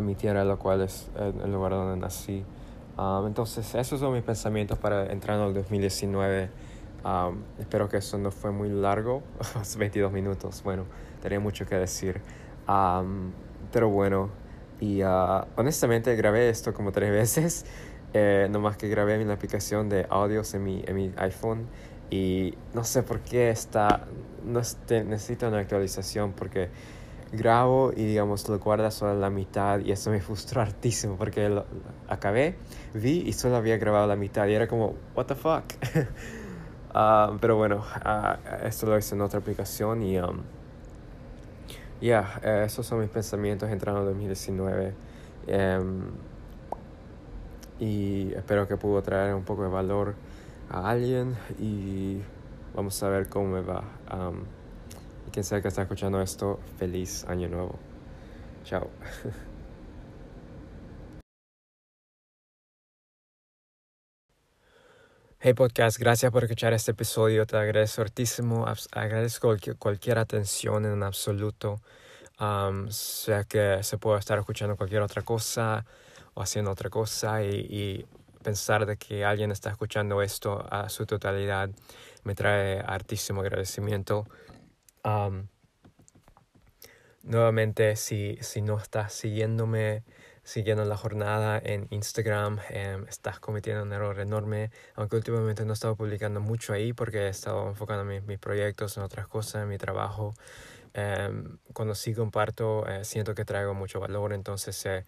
mi 0.00 0.14
tierra, 0.14 0.44
lo 0.44 0.58
cual 0.58 0.82
es 0.82 1.10
el 1.16 1.50
lugar 1.50 1.72
donde 1.72 1.96
nací. 1.96 2.44
entonces, 3.26 3.74
esos 3.74 3.98
son 3.98 4.12
mis 4.12 4.22
pensamientos 4.22 4.78
para 4.78 5.10
entrar 5.10 5.38
en 5.38 5.46
el 5.46 5.54
2019 5.54 6.67
espero 7.58 7.88
que 7.88 7.98
eso 7.98 8.18
no 8.18 8.30
fue 8.30 8.50
muy 8.50 8.68
largo, 8.68 9.22
22 9.78 10.12
minutos, 10.12 10.62
bueno, 10.62 10.84
tenía 11.22 11.40
mucho 11.40 11.66
que 11.66 11.76
decir. 11.76 12.20
pero 13.72 13.88
bueno, 13.88 14.30
y 14.80 15.02
uh, 15.02 15.44
honestamente 15.56 16.14
grabé 16.16 16.48
esto 16.48 16.72
como 16.72 16.92
tres 16.92 17.10
veces, 17.36 17.66
eh, 18.14 18.48
nomás 18.50 18.76
que 18.76 18.88
grabé 18.88 19.14
en 19.14 19.28
la 19.28 19.34
aplicación 19.34 19.88
de 19.88 20.06
audios 20.08 20.54
en 20.54 20.64
mi, 20.64 20.82
en 20.86 20.96
mi 20.96 21.12
iPhone 21.16 21.66
y 22.10 22.54
no 22.72 22.84
sé 22.84 23.02
por 23.02 23.20
qué 23.20 23.50
está, 23.50 24.06
no 24.44 24.60
este, 24.60 25.04
necesito 25.04 25.48
una 25.48 25.58
actualización 25.58 26.32
porque 26.32 26.70
grabo 27.32 27.92
y 27.94 28.06
digamos 28.06 28.48
lo 28.48 28.58
guarda 28.58 28.90
solo 28.90 29.14
la 29.14 29.28
mitad 29.28 29.80
y 29.80 29.92
eso 29.92 30.10
me 30.10 30.20
frustró 30.22 30.62
hartísimo 30.62 31.16
porque 31.16 31.48
lo, 31.48 31.66
acabé, 32.08 32.56
vi 32.94 33.22
y 33.26 33.32
solo 33.34 33.56
había 33.56 33.76
grabado 33.76 34.06
la 34.06 34.16
mitad 34.16 34.46
y 34.46 34.54
era 34.54 34.68
como, 34.68 34.94
what 35.14 35.26
the 35.26 35.34
fuck. 35.34 35.64
Ah, 36.94 37.36
pero 37.40 37.56
bueno, 37.56 37.84
uh, 38.04 38.66
esto 38.66 38.86
lo 38.86 38.98
hice 38.98 39.14
en 39.14 39.20
otra 39.20 39.40
aplicación 39.40 40.02
y 40.02 40.18
um, 40.18 40.40
ya, 42.00 42.40
eh, 42.42 42.62
esos 42.66 42.86
son 42.86 43.00
mis 43.00 43.10
pensamientos 43.10 43.68
entrando 43.70 44.00
en 44.00 44.06
2019. 44.06 44.94
Em, 45.46 46.02
y 47.80 48.32
espero 48.34 48.66
que 48.68 48.76
pudo 48.76 49.02
traer 49.02 49.34
un 49.34 49.44
poco 49.44 49.62
de 49.62 49.68
valor 49.68 50.14
a 50.70 50.90
alguien 50.90 51.36
y 51.58 52.20
vamos 52.74 53.02
a 53.02 53.08
ver 53.08 53.28
cómo 53.28 53.48
me 53.48 53.60
va. 53.62 53.84
y 55.26 55.30
quien 55.30 55.44
sea 55.44 55.60
que 55.60 55.68
está 55.68 55.82
escuchando 55.82 56.20
esto, 56.20 56.58
feliz 56.78 57.24
año 57.28 57.48
nuevo. 57.48 57.78
Chao. 58.64 58.88
Hey 65.40 65.54
podcast, 65.54 66.00
gracias 66.00 66.32
por 66.32 66.42
escuchar 66.42 66.72
este 66.72 66.90
episodio. 66.90 67.46
Te 67.46 67.56
agradezco 67.56 68.02
hartísimo. 68.02 68.66
Agradezco 68.90 69.54
cualquier 69.78 70.18
atención 70.18 70.84
en 70.84 71.04
absoluto. 71.04 71.80
sea 72.88 73.44
que 73.44 73.80
se 73.84 73.98
pueda 73.98 74.18
estar 74.18 74.36
escuchando 74.40 74.76
cualquier 74.76 75.00
otra 75.02 75.22
cosa 75.22 75.86
o 76.34 76.42
haciendo 76.42 76.72
otra 76.72 76.90
cosa 76.90 77.44
y, 77.44 78.04
pensar 78.42 78.84
de 78.84 78.96
que 78.96 79.24
alguien 79.24 79.52
está 79.52 79.70
escuchando 79.70 80.22
esto 80.22 80.66
a 80.72 80.88
su 80.88 81.06
totalidad 81.06 81.70
me 82.24 82.34
trae 82.34 82.80
hartísimo 82.80 83.42
agradecimiento. 83.42 84.26
nuevamente, 87.22 87.94
si, 87.94 88.38
si 88.40 88.60
no 88.60 88.76
estás 88.76 89.12
siguiéndome, 89.12 90.02
siguiendo 90.48 90.82
la 90.86 90.96
jornada 90.96 91.60
en 91.62 91.88
Instagram. 91.90 92.58
Em, 92.70 93.06
estás 93.06 93.38
cometiendo 93.38 93.82
un 93.82 93.92
error 93.92 94.18
enorme, 94.18 94.70
aunque 94.94 95.16
últimamente 95.16 95.64
no 95.66 95.72
he 95.72 95.74
estado 95.74 95.94
publicando 95.94 96.40
mucho 96.40 96.72
ahí 96.72 96.94
porque 96.94 97.26
he 97.26 97.28
estado 97.28 97.68
enfocando 97.68 98.04
mis, 98.04 98.22
mis 98.22 98.38
proyectos 98.38 98.96
en 98.96 99.02
otras 99.02 99.28
cosas, 99.28 99.62
en 99.64 99.68
mi 99.68 99.76
trabajo. 99.76 100.34
Em, 100.94 101.58
cuando 101.74 101.94
sí 101.94 102.14
comparto, 102.14 102.88
eh, 102.88 103.04
siento 103.04 103.34
que 103.34 103.44
traigo 103.44 103.74
mucho 103.74 104.00
valor, 104.00 104.32
entonces 104.32 104.86
eh, 104.86 105.04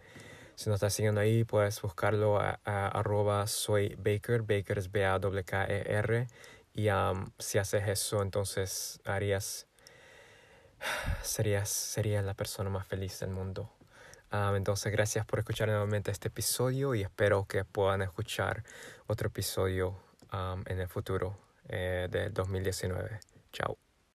si 0.55 0.69
no 0.69 0.75
estás 0.75 0.93
siguiendo 0.93 1.21
ahí, 1.21 1.43
puedes 1.43 1.81
buscarlo 1.81 2.39
a, 2.39 2.59
arroba 2.63 3.47
soy 3.47 3.95
Baker, 3.97 4.43
Baker 4.43 4.77
es 4.77 4.91
B-A-K-E-R, 4.91 6.27
y 6.73 6.87
si 7.39 7.57
haces 7.57 7.87
eso, 7.87 8.21
entonces 8.21 9.01
harías, 9.05 9.67
serías, 11.23 11.69
serías 11.69 12.23
la 12.23 12.35
persona 12.35 12.69
más 12.69 12.85
feliz 12.85 13.19
del 13.19 13.31
mundo. 13.31 13.71
Entonces, 14.31 14.91
gracias 14.91 15.25
por 15.25 15.39
escuchar 15.39 15.67
nuevamente 15.67 16.11
este 16.11 16.29
episodio 16.29 16.95
y 16.95 17.01
espero 17.01 17.45
que 17.45 17.65
puedan 17.65 18.01
escuchar 18.01 18.63
otro 19.07 19.27
episodio 19.27 19.97
en 20.65 20.79
el 20.79 20.87
futuro 20.87 21.37
eh, 21.67 22.07
del 22.09 22.33
2019. 22.33 23.19
Chao. 23.51 23.90